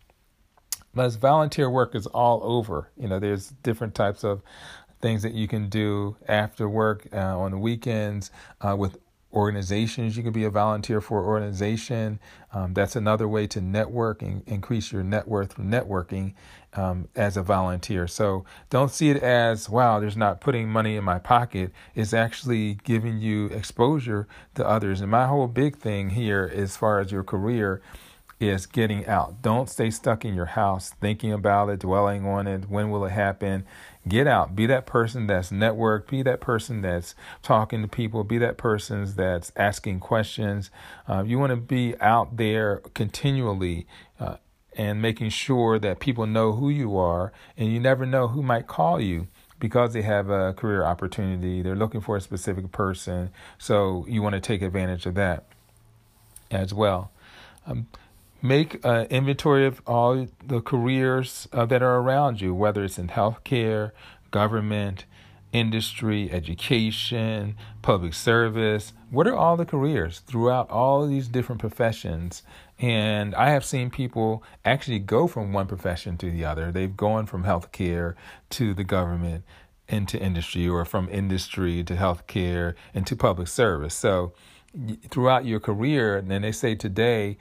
But 0.94 1.12
volunteer 1.14 1.70
work 1.70 1.94
is 1.94 2.06
all 2.08 2.40
over. 2.42 2.90
You 2.96 3.08
know, 3.08 3.20
there's 3.20 3.50
different 3.62 3.94
types 3.94 4.24
of 4.24 4.42
things 5.00 5.22
that 5.22 5.34
you 5.34 5.46
can 5.46 5.68
do 5.68 6.16
after 6.26 6.68
work 6.68 7.06
uh, 7.12 7.38
on 7.38 7.52
the 7.52 7.58
weekends 7.58 8.32
uh, 8.60 8.74
with 8.76 8.98
organizations. 9.32 10.16
You 10.16 10.22
can 10.22 10.32
be 10.32 10.44
a 10.44 10.50
volunteer 10.50 11.00
for 11.00 11.24
organization. 11.24 12.18
Um, 12.52 12.74
that's 12.74 12.96
another 12.96 13.28
way 13.28 13.46
to 13.48 13.60
network 13.60 14.22
and 14.22 14.42
increase 14.46 14.92
your 14.92 15.02
net 15.02 15.28
worth 15.28 15.52
through 15.52 15.66
networking 15.66 16.34
um, 16.74 17.08
as 17.14 17.36
a 17.36 17.42
volunteer. 17.42 18.06
So 18.06 18.44
don't 18.70 18.90
see 18.90 19.10
it 19.10 19.22
as, 19.22 19.68
wow, 19.68 20.00
there's 20.00 20.16
not 20.16 20.40
putting 20.40 20.68
money 20.68 20.96
in 20.96 21.04
my 21.04 21.18
pocket. 21.18 21.72
It's 21.94 22.14
actually 22.14 22.74
giving 22.84 23.18
you 23.18 23.46
exposure 23.46 24.26
to 24.54 24.66
others. 24.66 25.00
And 25.00 25.10
my 25.10 25.26
whole 25.26 25.46
big 25.46 25.76
thing 25.76 26.10
here, 26.10 26.50
as 26.54 26.76
far 26.76 27.00
as 27.00 27.12
your 27.12 27.24
career, 27.24 27.82
is 28.40 28.66
getting 28.66 29.06
out. 29.06 29.42
Don't 29.42 29.68
stay 29.68 29.90
stuck 29.90 30.24
in 30.24 30.34
your 30.34 30.46
house 30.46 30.90
thinking 31.00 31.32
about 31.32 31.68
it, 31.70 31.80
dwelling 31.80 32.24
on 32.24 32.46
it. 32.46 32.68
When 32.70 32.90
will 32.90 33.04
it 33.04 33.10
happen? 33.10 33.66
Get 34.08 34.26
out. 34.26 34.56
Be 34.56 34.66
that 34.66 34.86
person 34.86 35.26
that's 35.26 35.50
networked. 35.50 36.08
Be 36.08 36.22
that 36.22 36.40
person 36.40 36.82
that's 36.82 37.14
talking 37.42 37.82
to 37.82 37.88
people. 37.88 38.24
Be 38.24 38.38
that 38.38 38.56
person 38.56 39.12
that's 39.14 39.52
asking 39.56 40.00
questions. 40.00 40.70
Uh, 41.08 41.22
you 41.26 41.38
want 41.38 41.50
to 41.50 41.56
be 41.56 41.94
out 42.00 42.36
there 42.36 42.78
continually 42.94 43.86
uh, 44.18 44.36
and 44.76 45.02
making 45.02 45.30
sure 45.30 45.78
that 45.78 46.00
people 46.00 46.26
know 46.26 46.52
who 46.52 46.70
you 46.70 46.96
are. 46.96 47.32
And 47.56 47.72
you 47.72 47.80
never 47.80 48.06
know 48.06 48.28
who 48.28 48.42
might 48.42 48.66
call 48.66 49.00
you 49.00 49.26
because 49.58 49.92
they 49.92 50.02
have 50.02 50.30
a 50.30 50.54
career 50.54 50.84
opportunity. 50.84 51.62
They're 51.62 51.76
looking 51.76 52.00
for 52.00 52.16
a 52.16 52.20
specific 52.20 52.70
person. 52.72 53.30
So 53.58 54.04
you 54.08 54.22
want 54.22 54.34
to 54.34 54.40
take 54.40 54.62
advantage 54.62 55.06
of 55.06 55.14
that 55.16 55.46
as 56.50 56.72
well. 56.72 57.10
Um, 57.66 57.88
make 58.40 58.84
an 58.84 59.06
inventory 59.06 59.66
of 59.66 59.82
all 59.86 60.28
the 60.46 60.60
careers 60.60 61.48
uh, 61.52 61.66
that 61.66 61.82
are 61.82 61.96
around 61.96 62.40
you, 62.40 62.54
whether 62.54 62.84
it's 62.84 62.98
in 62.98 63.08
healthcare, 63.08 63.92
government, 64.30 65.04
industry, 65.52 66.30
education, 66.30 67.56
public 67.82 68.14
service. 68.14 68.92
What 69.10 69.26
are 69.26 69.34
all 69.34 69.56
the 69.56 69.64
careers 69.64 70.20
throughout 70.20 70.70
all 70.70 71.06
these 71.06 71.28
different 71.28 71.60
professions? 71.60 72.42
And 72.78 73.34
I 73.34 73.50
have 73.50 73.64
seen 73.64 73.90
people 73.90 74.42
actually 74.64 74.98
go 74.98 75.26
from 75.26 75.52
one 75.52 75.66
profession 75.66 76.16
to 76.18 76.30
the 76.30 76.44
other. 76.44 76.70
They've 76.70 76.96
gone 76.96 77.26
from 77.26 77.44
healthcare 77.44 78.14
to 78.50 78.74
the 78.74 78.84
government 78.84 79.44
into 79.88 80.20
industry 80.20 80.68
or 80.68 80.84
from 80.84 81.08
industry 81.08 81.82
to 81.82 81.94
healthcare 81.94 82.74
and 82.92 83.06
to 83.06 83.16
public 83.16 83.48
service. 83.48 83.94
So 83.94 84.34
throughout 85.08 85.46
your 85.46 85.60
career, 85.60 86.18
and 86.18 86.30
then 86.30 86.42
they 86.42 86.52
say 86.52 86.74
today, 86.74 87.38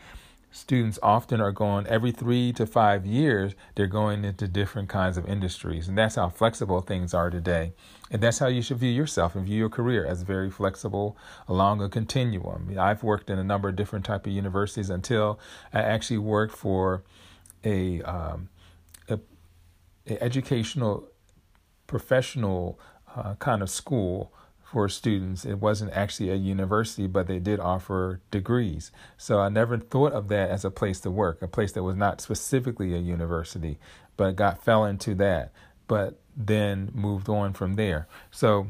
students 0.52 0.98
often 1.04 1.42
are 1.42 1.52
going 1.52 1.86
every 1.88 2.12
three 2.12 2.52
to 2.54 2.66
five 2.66 3.06
years, 3.06 3.54
they're 3.76 3.88
going 3.88 4.26
into 4.26 4.48
different 4.48 4.90
kinds 4.90 5.18
of 5.18 5.28
industries. 5.28 5.88
And 5.88 5.98
that's 5.98 6.16
how 6.16 6.30
flexible 6.30 6.82
things 6.82 7.14
are 7.14 7.30
today. 7.30 7.74
And 8.10 8.22
that's 8.22 8.40
how 8.40 8.48
you 8.48 8.62
should 8.62 8.78
view 8.78 8.92
yourself 8.92 9.36
and 9.36 9.46
view 9.46 9.58
your 9.58 9.70
career 9.70 10.06
as 10.06 10.22
very 10.22 10.50
flexible 10.50 11.18
along 11.48 11.82
a 11.82 11.90
continuum. 11.90 12.76
I've 12.80 13.04
worked 13.04 13.30
in 13.30 13.38
a 13.38 13.44
number 13.44 13.70
of 13.70 13.76
different 13.76 14.06
type 14.06 14.26
of 14.26 14.34
universities 14.34 14.90
until 14.90 15.40
I 15.74 15.82
actually 15.82 16.20
worked 16.20 16.56
for 16.56 17.04
a, 17.64 18.02
um, 18.04 18.50
a, 19.10 19.20
a 20.08 20.24
educational 20.24 21.10
professional 21.86 22.80
uh, 23.16 23.36
kind 23.36 23.62
of 23.62 23.70
school 23.70 24.32
for 24.72 24.90
students. 24.90 25.46
It 25.46 25.60
wasn't 25.60 25.94
actually 25.94 26.30
a 26.30 26.36
university, 26.36 27.08
but 27.08 27.28
they 27.28 27.40
did 27.40 27.60
offer 27.60 28.20
degrees. 28.32 28.92
So 29.18 29.40
I 29.40 29.48
never 29.48 29.78
thought 29.78 30.12
of 30.12 30.28
that 30.28 30.50
as 30.50 30.66
a 30.66 30.72
place 30.72 31.00
to 31.02 31.12
work, 31.12 31.42
a 31.42 31.48
place 31.48 31.72
that 31.72 31.84
was 31.84 31.96
not 31.96 32.20
specifically 32.20 32.94
a 32.94 32.98
university, 32.98 33.80
but 34.18 34.36
got 34.36 34.64
fell 34.64 34.84
into 34.84 35.16
that, 35.16 35.52
but 35.88 36.20
then 36.36 36.92
moved 36.94 37.30
on 37.30 37.54
from 37.54 37.76
there. 37.76 38.08
So 38.30 38.68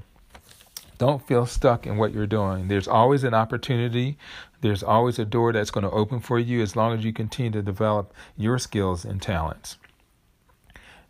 don't 0.99 1.25
feel 1.25 1.47
stuck 1.47 1.87
in 1.87 1.97
what 1.97 2.13
you're 2.13 2.27
doing. 2.27 2.67
There's 2.67 2.87
always 2.87 3.23
an 3.23 3.33
opportunity. 3.33 4.19
There's 4.61 4.83
always 4.83 5.17
a 5.17 5.25
door 5.25 5.51
that's 5.51 5.71
going 5.71 5.83
to 5.83 5.91
open 5.91 6.19
for 6.19 6.37
you 6.37 6.61
as 6.61 6.75
long 6.75 6.95
as 6.95 7.03
you 7.03 7.11
continue 7.11 7.51
to 7.51 7.63
develop 7.63 8.13
your 8.35 8.59
skills 8.59 9.03
and 9.03 9.19
talents 9.19 9.77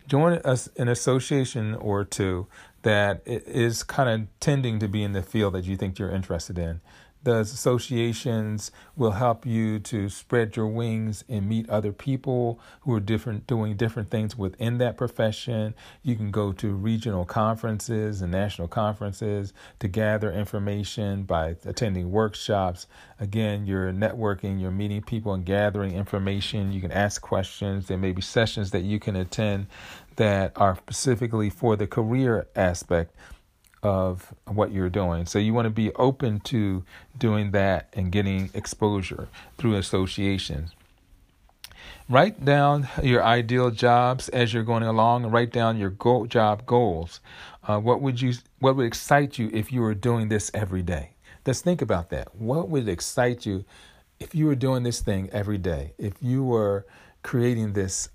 join 0.08 0.32
us 0.38 0.68
an 0.76 0.88
association 0.88 1.74
or 1.74 2.02
two 2.02 2.46
that 2.82 3.22
is 3.26 3.82
kind 3.82 4.08
of 4.08 4.28
tending 4.40 4.78
to 4.78 4.88
be 4.88 5.02
in 5.02 5.12
the 5.12 5.22
field 5.22 5.54
that 5.54 5.64
you 5.64 5.76
think 5.76 5.98
you're 5.98 6.10
interested 6.10 6.58
in. 6.58 6.80
Those 7.24 7.52
associations 7.52 8.70
will 8.96 9.10
help 9.10 9.44
you 9.44 9.80
to 9.80 10.08
spread 10.08 10.54
your 10.54 10.68
wings 10.68 11.24
and 11.28 11.48
meet 11.48 11.68
other 11.68 11.92
people 11.92 12.60
who 12.82 12.94
are 12.94 13.00
different, 13.00 13.46
doing 13.46 13.76
different 13.76 14.08
things 14.08 14.38
within 14.38 14.78
that 14.78 14.96
profession. 14.96 15.74
You 16.04 16.14
can 16.14 16.30
go 16.30 16.52
to 16.52 16.72
regional 16.72 17.24
conferences 17.24 18.22
and 18.22 18.30
national 18.30 18.68
conferences 18.68 19.52
to 19.80 19.88
gather 19.88 20.30
information 20.30 21.24
by 21.24 21.56
attending 21.64 22.12
workshops. 22.12 22.86
Again, 23.18 23.66
you're 23.66 23.92
networking, 23.92 24.60
you're 24.60 24.70
meeting 24.70 25.02
people 25.02 25.34
and 25.34 25.44
gathering 25.44 25.94
information. 25.96 26.72
You 26.72 26.80
can 26.80 26.92
ask 26.92 27.20
questions. 27.20 27.88
There 27.88 27.98
may 27.98 28.12
be 28.12 28.22
sessions 28.22 28.70
that 28.70 28.84
you 28.84 29.00
can 29.00 29.16
attend 29.16 29.66
that 30.18 30.52
are 30.56 30.74
specifically 30.74 31.48
for 31.48 31.76
the 31.76 31.86
career 31.86 32.48
aspect 32.56 33.14
of 33.84 34.34
what 34.46 34.72
you're 34.72 34.90
doing. 34.90 35.24
So 35.26 35.38
you 35.38 35.54
want 35.54 35.66
to 35.66 35.70
be 35.70 35.92
open 35.94 36.40
to 36.40 36.84
doing 37.16 37.52
that 37.52 37.88
and 37.92 38.10
getting 38.10 38.50
exposure 38.52 39.28
through 39.56 39.76
associations. 39.76 40.72
Write 42.08 42.44
down 42.44 42.88
your 43.00 43.22
ideal 43.22 43.70
jobs 43.70 44.28
as 44.30 44.52
you're 44.52 44.64
going 44.64 44.82
along 44.82 45.26
write 45.26 45.52
down 45.52 45.78
your 45.78 45.90
goal, 45.90 46.26
job 46.26 46.66
goals. 46.66 47.20
Uh, 47.62 47.78
what 47.78 48.00
would 48.00 48.20
you 48.20 48.34
what 48.58 48.74
would 48.74 48.86
excite 48.86 49.38
you 49.38 49.48
if 49.52 49.70
you 49.70 49.80
were 49.80 49.94
doing 49.94 50.28
this 50.28 50.50
every 50.52 50.82
day? 50.82 51.10
Let's 51.46 51.60
think 51.60 51.80
about 51.80 52.10
that. 52.10 52.34
What 52.34 52.68
would 52.68 52.88
excite 52.88 53.46
you 53.46 53.64
if 54.18 54.34
you 54.34 54.46
were 54.46 54.56
doing 54.56 54.82
this 54.82 54.98
thing 54.98 55.30
every 55.30 55.58
day? 55.58 55.92
If 55.96 56.14
you 56.20 56.42
were 56.42 56.86
creating 57.22 57.74
this 57.74 58.08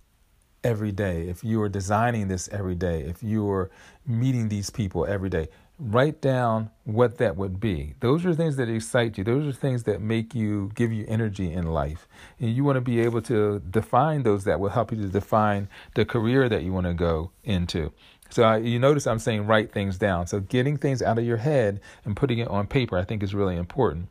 every 0.63 0.91
day, 0.91 1.27
if 1.27 1.43
you 1.43 1.61
are 1.61 1.69
designing 1.69 2.27
this 2.27 2.49
every 2.49 2.75
day, 2.75 3.01
if 3.01 3.21
you 3.21 3.49
are 3.49 3.69
meeting 4.05 4.49
these 4.49 4.69
people 4.69 5.05
every 5.05 5.29
day, 5.29 5.47
write 5.79 6.21
down 6.21 6.69
what 6.83 7.17
that 7.17 7.35
would 7.35 7.59
be. 7.59 7.95
Those 7.99 8.25
are 8.25 8.33
things 8.33 8.55
that 8.57 8.69
excite 8.69 9.17
you. 9.17 9.23
Those 9.23 9.47
are 9.47 9.57
things 9.57 9.83
that 9.83 10.01
make 10.01 10.35
you 10.35 10.71
give 10.75 10.93
you 10.93 11.05
energy 11.07 11.51
in 11.51 11.67
life. 11.67 12.07
And 12.39 12.53
you 12.55 12.63
want 12.63 12.77
to 12.77 12.81
be 12.81 13.01
able 13.01 13.21
to 13.23 13.59
define 13.59 14.23
those 14.23 14.43
that 14.45 14.59
will 14.59 14.69
help 14.69 14.91
you 14.91 14.97
to 15.01 15.07
define 15.07 15.67
the 15.95 16.05
career 16.05 16.47
that 16.49 16.63
you 16.63 16.71
want 16.71 16.87
to 16.87 16.93
go 16.93 17.31
into. 17.43 17.91
So 18.29 18.43
I, 18.43 18.57
you 18.57 18.79
notice 18.79 19.05
I'm 19.05 19.19
saying 19.19 19.45
write 19.45 19.71
things 19.71 19.97
down. 19.97 20.27
So 20.27 20.39
getting 20.39 20.77
things 20.77 21.01
out 21.01 21.17
of 21.17 21.25
your 21.25 21.37
head 21.37 21.81
and 22.05 22.15
putting 22.15 22.39
it 22.39 22.47
on 22.47 22.67
paper, 22.67 22.97
I 22.97 23.03
think 23.03 23.21
is 23.21 23.35
really 23.35 23.55
important 23.55 24.09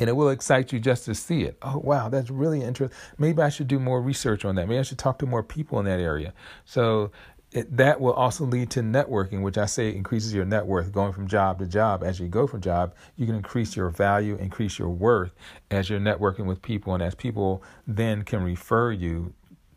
and 0.00 0.08
it 0.08 0.14
will 0.14 0.30
excite 0.30 0.72
you 0.72 0.80
just 0.80 1.04
to 1.04 1.14
see 1.14 1.42
it. 1.42 1.58
Oh, 1.60 1.78
wow, 1.78 2.08
that's 2.08 2.30
really 2.30 2.62
interesting. 2.62 2.98
Maybe 3.18 3.42
I 3.42 3.50
should 3.50 3.68
do 3.68 3.78
more 3.78 4.00
research 4.00 4.46
on 4.46 4.54
that. 4.54 4.66
Maybe 4.66 4.78
I 4.78 4.82
should 4.82 4.98
talk 4.98 5.18
to 5.18 5.26
more 5.26 5.42
people 5.42 5.78
in 5.78 5.84
that 5.84 6.00
area. 6.00 6.32
So 6.64 7.12
it, 7.52 7.76
that 7.76 8.00
will 8.00 8.14
also 8.14 8.44
lead 8.44 8.70
to 8.70 8.80
networking, 8.80 9.42
which 9.42 9.58
I 9.58 9.66
say 9.66 9.94
increases 9.94 10.32
your 10.32 10.46
net 10.46 10.64
worth. 10.64 10.90
Going 10.90 11.12
from 11.12 11.28
job 11.28 11.58
to 11.58 11.66
job, 11.66 12.02
as 12.02 12.18
you 12.18 12.28
go 12.28 12.46
from 12.46 12.62
job, 12.62 12.94
you 13.16 13.26
can 13.26 13.34
increase 13.34 13.76
your 13.76 13.90
value, 13.90 14.36
increase 14.36 14.78
your 14.78 14.88
worth 14.88 15.34
as 15.70 15.90
you're 15.90 16.00
networking 16.00 16.46
with 16.46 16.62
people, 16.62 16.94
and 16.94 17.02
as 17.02 17.14
people 17.14 17.62
then 17.86 18.22
can 18.22 18.42
refer 18.42 18.90
you. 18.90 19.34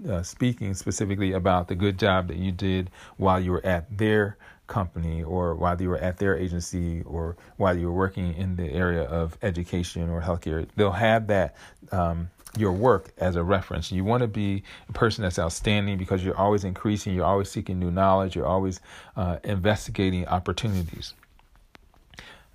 Uh, 0.10 0.22
speaking 0.22 0.74
specifically 0.74 1.32
about 1.32 1.70
the 1.70 1.76
good 1.76 1.98
job 1.98 2.28
that 2.28 2.36
you 2.36 2.52
did 2.52 2.90
while 3.16 3.40
you 3.40 3.52
were 3.52 3.66
at 3.66 3.98
their 3.98 4.38
company 4.68 5.24
or 5.24 5.56
while 5.56 5.80
you 5.82 5.90
were 5.90 5.98
at 5.98 6.18
their 6.18 6.38
agency 6.38 7.02
or 7.04 7.36
while 7.58 7.78
you 7.78 7.88
were 7.88 7.94
working 7.94 8.34
in 8.34 8.56
the 8.56 8.72
area 8.72 9.04
of 9.04 9.38
education 9.42 10.10
or 10.10 10.22
healthcare. 10.22 10.68
They'll 10.76 10.92
have 10.92 11.28
that 11.28 11.56
um, 11.92 12.30
your 12.58 12.72
work 12.72 13.12
as 13.18 13.36
a 13.36 13.44
reference. 13.44 13.92
You 13.92 14.04
want 14.04 14.22
to 14.22 14.28
be 14.28 14.64
a 14.90 14.94
person 14.94 15.24
that's 15.24 15.40
outstanding 15.40 15.98
because 15.98 16.24
you're 16.24 16.38
always 16.38 16.64
increasing, 16.64 17.14
you're 17.14 17.26
always 17.26 17.50
seeking 17.50 17.80
new 17.80 17.92
knowledge, 17.92 18.36
you're 18.36 18.46
always 18.46 18.80
uh, 19.16 19.38
investigating 19.44 20.28
opportunities. 20.28 21.14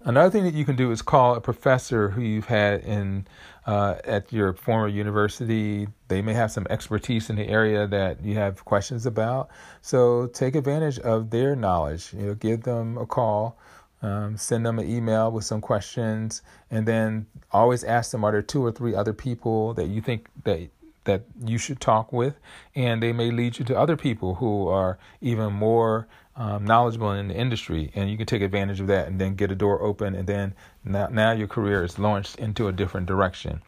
Another 0.00 0.30
thing 0.30 0.44
that 0.44 0.54
you 0.54 0.64
can 0.64 0.76
do 0.76 0.92
is 0.92 1.02
call 1.02 1.34
a 1.34 1.40
professor 1.40 2.10
who 2.10 2.22
you've 2.22 2.46
had 2.46 2.84
in 2.84 3.26
uh, 3.68 3.98
at 4.04 4.32
your 4.32 4.54
former 4.54 4.88
university. 4.88 5.86
They 6.08 6.22
may 6.22 6.32
have 6.32 6.50
some 6.50 6.66
expertise 6.70 7.28
in 7.28 7.36
the 7.36 7.46
area 7.46 7.86
that 7.86 8.24
you 8.24 8.34
have 8.36 8.64
questions 8.64 9.04
about. 9.04 9.50
So 9.82 10.26
take 10.28 10.54
advantage 10.54 10.98
of 11.00 11.28
their 11.28 11.54
knowledge. 11.54 12.14
You 12.14 12.28
know, 12.28 12.34
give 12.34 12.62
them 12.62 12.96
a 12.96 13.04
call, 13.04 13.58
um, 14.00 14.38
send 14.38 14.64
them 14.64 14.78
an 14.78 14.88
email 14.88 15.30
with 15.30 15.44
some 15.44 15.60
questions, 15.60 16.40
and 16.70 16.88
then 16.88 17.26
always 17.52 17.84
ask 17.84 18.10
them: 18.10 18.24
Are 18.24 18.32
there 18.32 18.40
two 18.40 18.64
or 18.64 18.72
three 18.72 18.94
other 18.94 19.12
people 19.12 19.74
that 19.74 19.88
you 19.88 20.00
think 20.00 20.28
that 20.44 20.70
that 21.08 21.22
you 21.44 21.58
should 21.58 21.80
talk 21.80 22.12
with, 22.12 22.38
and 22.74 23.02
they 23.02 23.12
may 23.12 23.30
lead 23.32 23.58
you 23.58 23.64
to 23.64 23.76
other 23.76 23.96
people 23.96 24.36
who 24.36 24.68
are 24.68 24.98
even 25.20 25.52
more 25.52 26.06
um, 26.36 26.64
knowledgeable 26.64 27.10
in 27.12 27.28
the 27.28 27.34
industry, 27.34 27.90
and 27.96 28.08
you 28.08 28.16
can 28.16 28.26
take 28.26 28.42
advantage 28.42 28.80
of 28.80 28.86
that, 28.86 29.08
and 29.08 29.20
then 29.20 29.34
get 29.34 29.50
a 29.50 29.56
door 29.56 29.82
open, 29.82 30.14
and 30.14 30.26
then 30.28 30.54
now, 30.84 31.08
now 31.08 31.32
your 31.32 31.48
career 31.48 31.82
is 31.82 31.98
launched 31.98 32.36
into 32.36 32.68
a 32.68 32.72
different 32.72 33.06
direction. 33.06 33.60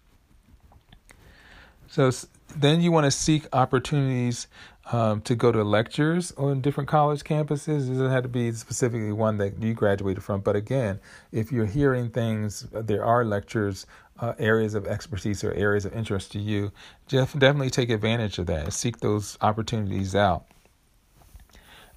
So 1.88 2.12
then 2.55 2.81
you 2.81 2.92
want 2.92 3.07
to 3.07 3.11
seek 3.11 3.46
opportunities 3.53 4.46
um, 4.92 5.20
to 5.22 5.35
go 5.35 5.53
to 5.53 5.62
lectures 5.62 6.33
on 6.37 6.61
different 6.61 6.88
college 6.88 7.22
campuses. 7.24 7.87
It 7.87 7.94
doesn't 7.94 8.11
have 8.11 8.22
to 8.22 8.29
be 8.29 8.53
specifically 8.53 9.12
one 9.12 9.38
that 9.38 9.61
you 9.62 9.74
graduated 9.74 10.22
from, 10.22 10.40
but 10.40 10.57
again, 10.57 11.00
if 11.33 11.50
you're 11.53 11.66
hearing 11.66 12.11
things, 12.11 12.66
there 12.72 13.05
are 13.05 13.24
lectures, 13.24 13.87
uh, 14.20 14.35
areas 14.38 14.74
of 14.74 14.87
expertise 14.87 15.42
or 15.42 15.52
areas 15.54 15.85
of 15.85 15.94
interest 15.94 16.33
to 16.33 16.38
you. 16.38 16.72
Just 17.06 17.38
definitely 17.38 17.70
take 17.70 17.90
advantage 17.90 18.38
of 18.38 18.46
that. 18.46 18.72
Seek 18.72 19.00
those 19.00 19.38
opportunities 19.40 20.14
out. 20.14 20.44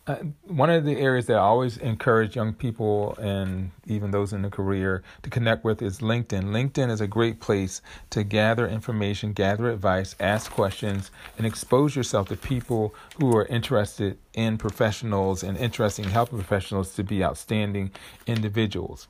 Uh, 0.06 0.16
one 0.48 0.70
of 0.70 0.84
the 0.84 0.98
areas 0.98 1.28
that 1.28 1.38
I 1.38 1.40
always 1.40 1.78
encourage 1.78 2.36
young 2.36 2.52
people 2.54 3.16
and 3.22 3.72
even 3.86 4.12
those 4.12 4.34
in 4.34 4.42
the 4.42 4.50
career 4.50 5.02
to 5.22 5.30
connect 5.30 5.64
with 5.64 5.82
is 5.82 6.00
LinkedIn. 6.00 6.44
LinkedIn 6.44 6.92
is 6.92 7.00
a 7.00 7.08
great 7.08 7.40
place 7.40 7.82
to 8.10 8.26
gather 8.26 8.68
information, 8.68 9.32
gather 9.32 9.70
advice, 9.70 10.14
ask 10.20 10.52
questions, 10.52 11.10
and 11.38 11.48
expose 11.48 11.96
yourself 11.96 12.28
to 12.28 12.36
people 12.36 12.94
who 13.18 13.34
are 13.38 13.46
interested 13.46 14.18
in 14.34 14.58
professionals 14.58 15.42
and 15.42 15.56
interested 15.56 16.04
in 16.04 16.12
helping 16.12 16.38
professionals 16.38 16.94
to 16.96 17.04
be 17.04 17.24
outstanding 17.24 17.90
individuals. 18.28 19.08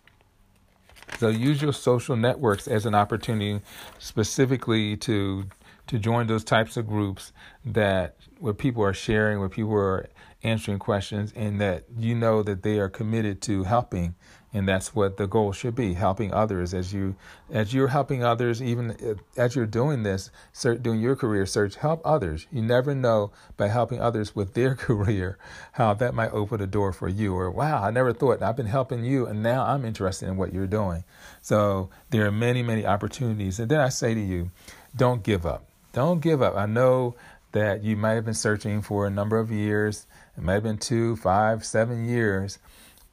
So 1.20 1.30
use 1.30 1.62
your 1.62 1.74
social 1.74 2.16
networks 2.16 2.68
as 2.68 2.86
an 2.86 2.96
opportunity 2.96 3.62
specifically 4.00 4.98
to 4.98 5.46
to 5.88 6.00
join 6.00 6.28
those 6.28 6.46
types 6.46 6.78
of 6.78 6.88
groups 6.88 7.34
that 7.66 8.16
where 8.40 8.54
people 8.54 8.84
are 8.84 8.94
sharing, 8.94 9.40
where 9.40 9.50
people 9.50 9.74
are 9.74 10.10
answering 10.44 10.80
questions 10.80 11.32
and 11.36 11.60
that 11.62 11.86
you 11.98 12.14
know 12.14 12.44
that 12.44 12.64
they 12.64 12.78
are 12.80 12.90
committed 12.90 13.42
to 13.42 13.64
helping. 13.64 14.16
And 14.56 14.68
that's 14.68 14.94
what 14.94 15.18
the 15.18 15.26
goal 15.26 15.52
should 15.52 15.74
be 15.74 15.94
helping 15.94 16.32
others. 16.32 16.76
As 16.76 16.94
you 16.94 17.16
as 17.52 17.74
you're 17.74 17.88
helping 17.88 18.24
others 18.24 18.62
even 18.62 19.18
as 19.36 19.56
you're 19.56 19.66
doing 19.66 20.04
this 20.04 20.30
doing 20.62 21.00
your 21.00 21.16
career 21.16 21.48
search 21.48 21.76
help 21.78 22.02
others. 22.06 22.46
You 22.52 22.62
never 22.62 22.94
know 22.94 23.32
by 23.58 23.70
helping 23.70 24.00
others 24.00 24.36
with 24.36 24.54
their 24.54 24.76
career 24.88 25.40
how 25.74 25.96
that 25.96 26.14
might 26.14 26.32
open 26.32 26.62
a 26.62 26.68
door 26.68 26.94
for 26.94 27.10
you. 27.10 27.34
Or 27.34 27.50
wow 27.50 27.84
i 27.84 27.90
never 27.90 28.14
thought 28.14 28.44
i've 28.44 28.58
been 28.58 28.68
helping 28.68 29.04
you 29.04 29.26
and 29.26 29.42
now 29.42 29.66
i'm 29.66 29.86
interested 29.86 30.28
in 30.28 30.38
what 30.38 30.54
you're 30.54 30.68
doing. 30.68 31.04
So 31.42 31.90
there 32.12 32.28
are 32.28 32.32
many 32.32 32.62
many 32.62 32.86
opportunities. 32.86 33.60
And 33.60 33.72
then 33.72 33.80
i 33.80 33.90
say 33.90 34.14
to 34.14 34.22
you 34.22 34.52
don't 34.96 35.24
give 35.24 35.46
up. 35.46 35.66
Don't 35.94 36.22
give 36.22 36.42
up. 36.42 36.56
I 36.56 36.66
know 36.66 37.16
that 37.54 37.84
you 37.84 37.96
might 37.96 38.14
have 38.14 38.26
been 38.26 38.34
searching 38.34 38.82
for 38.82 39.08
a 39.08 39.10
number 39.10 39.38
of 39.38 39.52
years 39.52 40.06
it 40.38 40.44
might 40.44 40.54
have 40.54 40.64
been 40.64 40.78
two 40.78 41.16
five 41.16 41.66
seven 41.66 42.06
years 42.06 42.60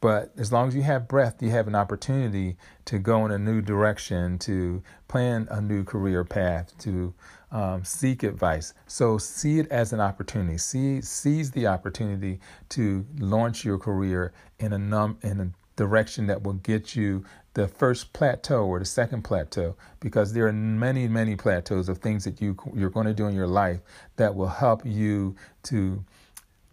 but 0.00 0.32
as 0.38 0.50
long 0.50 0.68
as 0.68 0.74
you 0.74 0.82
have 0.82 1.08
breath, 1.08 1.42
you 1.42 1.50
have 1.50 1.68
an 1.68 1.74
opportunity 1.74 2.56
to 2.86 2.98
go 2.98 3.26
in 3.26 3.30
a 3.30 3.38
new 3.38 3.60
direction, 3.60 4.38
to 4.38 4.82
plan 5.08 5.46
a 5.50 5.60
new 5.60 5.84
career 5.84 6.24
path, 6.24 6.72
to 6.78 7.12
um, 7.52 7.84
seek 7.84 8.22
advice. 8.22 8.72
So 8.86 9.18
see 9.18 9.58
it 9.58 9.68
as 9.70 9.92
an 9.92 10.00
opportunity. 10.00 10.56
See, 10.56 11.02
seize 11.02 11.50
the 11.50 11.66
opportunity 11.66 12.40
to 12.70 13.04
launch 13.18 13.64
your 13.64 13.78
career 13.78 14.32
in 14.58 14.72
a 14.72 14.78
num 14.78 15.18
in 15.22 15.40
a 15.40 15.50
direction 15.76 16.26
that 16.28 16.42
will 16.42 16.54
get 16.54 16.96
you 16.96 17.24
the 17.54 17.66
first 17.66 18.12
plateau 18.12 18.64
or 18.64 18.78
the 18.78 18.84
second 18.84 19.22
plateau 19.22 19.74
because 19.98 20.32
there 20.32 20.46
are 20.46 20.52
many 20.52 21.08
many 21.08 21.36
plateaus 21.36 21.88
of 21.88 21.98
things 21.98 22.24
that 22.24 22.40
you 22.40 22.56
you're 22.74 22.90
going 22.90 23.06
to 23.06 23.14
do 23.14 23.26
in 23.26 23.34
your 23.34 23.46
life 23.46 23.80
that 24.16 24.34
will 24.34 24.48
help 24.48 24.84
you 24.84 25.34
to 25.64 26.04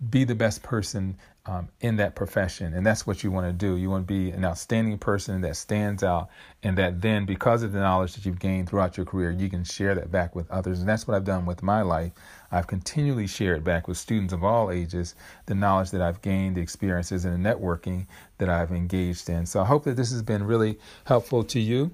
be 0.09 0.23
the 0.23 0.35
best 0.35 0.61
person 0.61 1.17
um, 1.47 1.69
in 1.79 1.95
that 1.95 2.13
profession. 2.15 2.73
And 2.73 2.85
that's 2.85 3.07
what 3.07 3.23
you 3.23 3.31
want 3.31 3.47
to 3.47 3.53
do. 3.53 3.77
You 3.77 3.89
want 3.89 4.07
to 4.07 4.13
be 4.13 4.31
an 4.31 4.43
outstanding 4.43 4.97
person 4.97 5.41
that 5.41 5.55
stands 5.55 6.03
out, 6.03 6.29
and 6.61 6.77
that 6.77 7.01
then, 7.01 7.25
because 7.25 7.63
of 7.63 7.71
the 7.71 7.79
knowledge 7.79 8.13
that 8.15 8.25
you've 8.25 8.39
gained 8.39 8.69
throughout 8.69 8.97
your 8.97 9.05
career, 9.05 9.31
you 9.31 9.49
can 9.49 9.63
share 9.63 9.95
that 9.95 10.11
back 10.11 10.35
with 10.35 10.51
others. 10.51 10.79
And 10.79 10.89
that's 10.89 11.07
what 11.07 11.15
I've 11.15 11.23
done 11.23 11.45
with 11.45 11.63
my 11.63 11.81
life. 11.81 12.11
I've 12.51 12.67
continually 12.67 13.27
shared 13.27 13.63
back 13.63 13.87
with 13.87 13.97
students 13.97 14.33
of 14.33 14.43
all 14.43 14.71
ages 14.71 15.15
the 15.45 15.55
knowledge 15.55 15.91
that 15.91 16.01
I've 16.01 16.21
gained, 16.21 16.55
the 16.55 16.61
experiences, 16.61 17.25
and 17.25 17.43
the 17.43 17.49
networking 17.49 18.07
that 18.37 18.49
I've 18.49 18.71
engaged 18.71 19.29
in. 19.29 19.45
So 19.45 19.61
I 19.61 19.65
hope 19.65 19.85
that 19.85 19.95
this 19.95 20.11
has 20.11 20.21
been 20.21 20.43
really 20.43 20.77
helpful 21.05 21.43
to 21.45 21.59
you. 21.59 21.91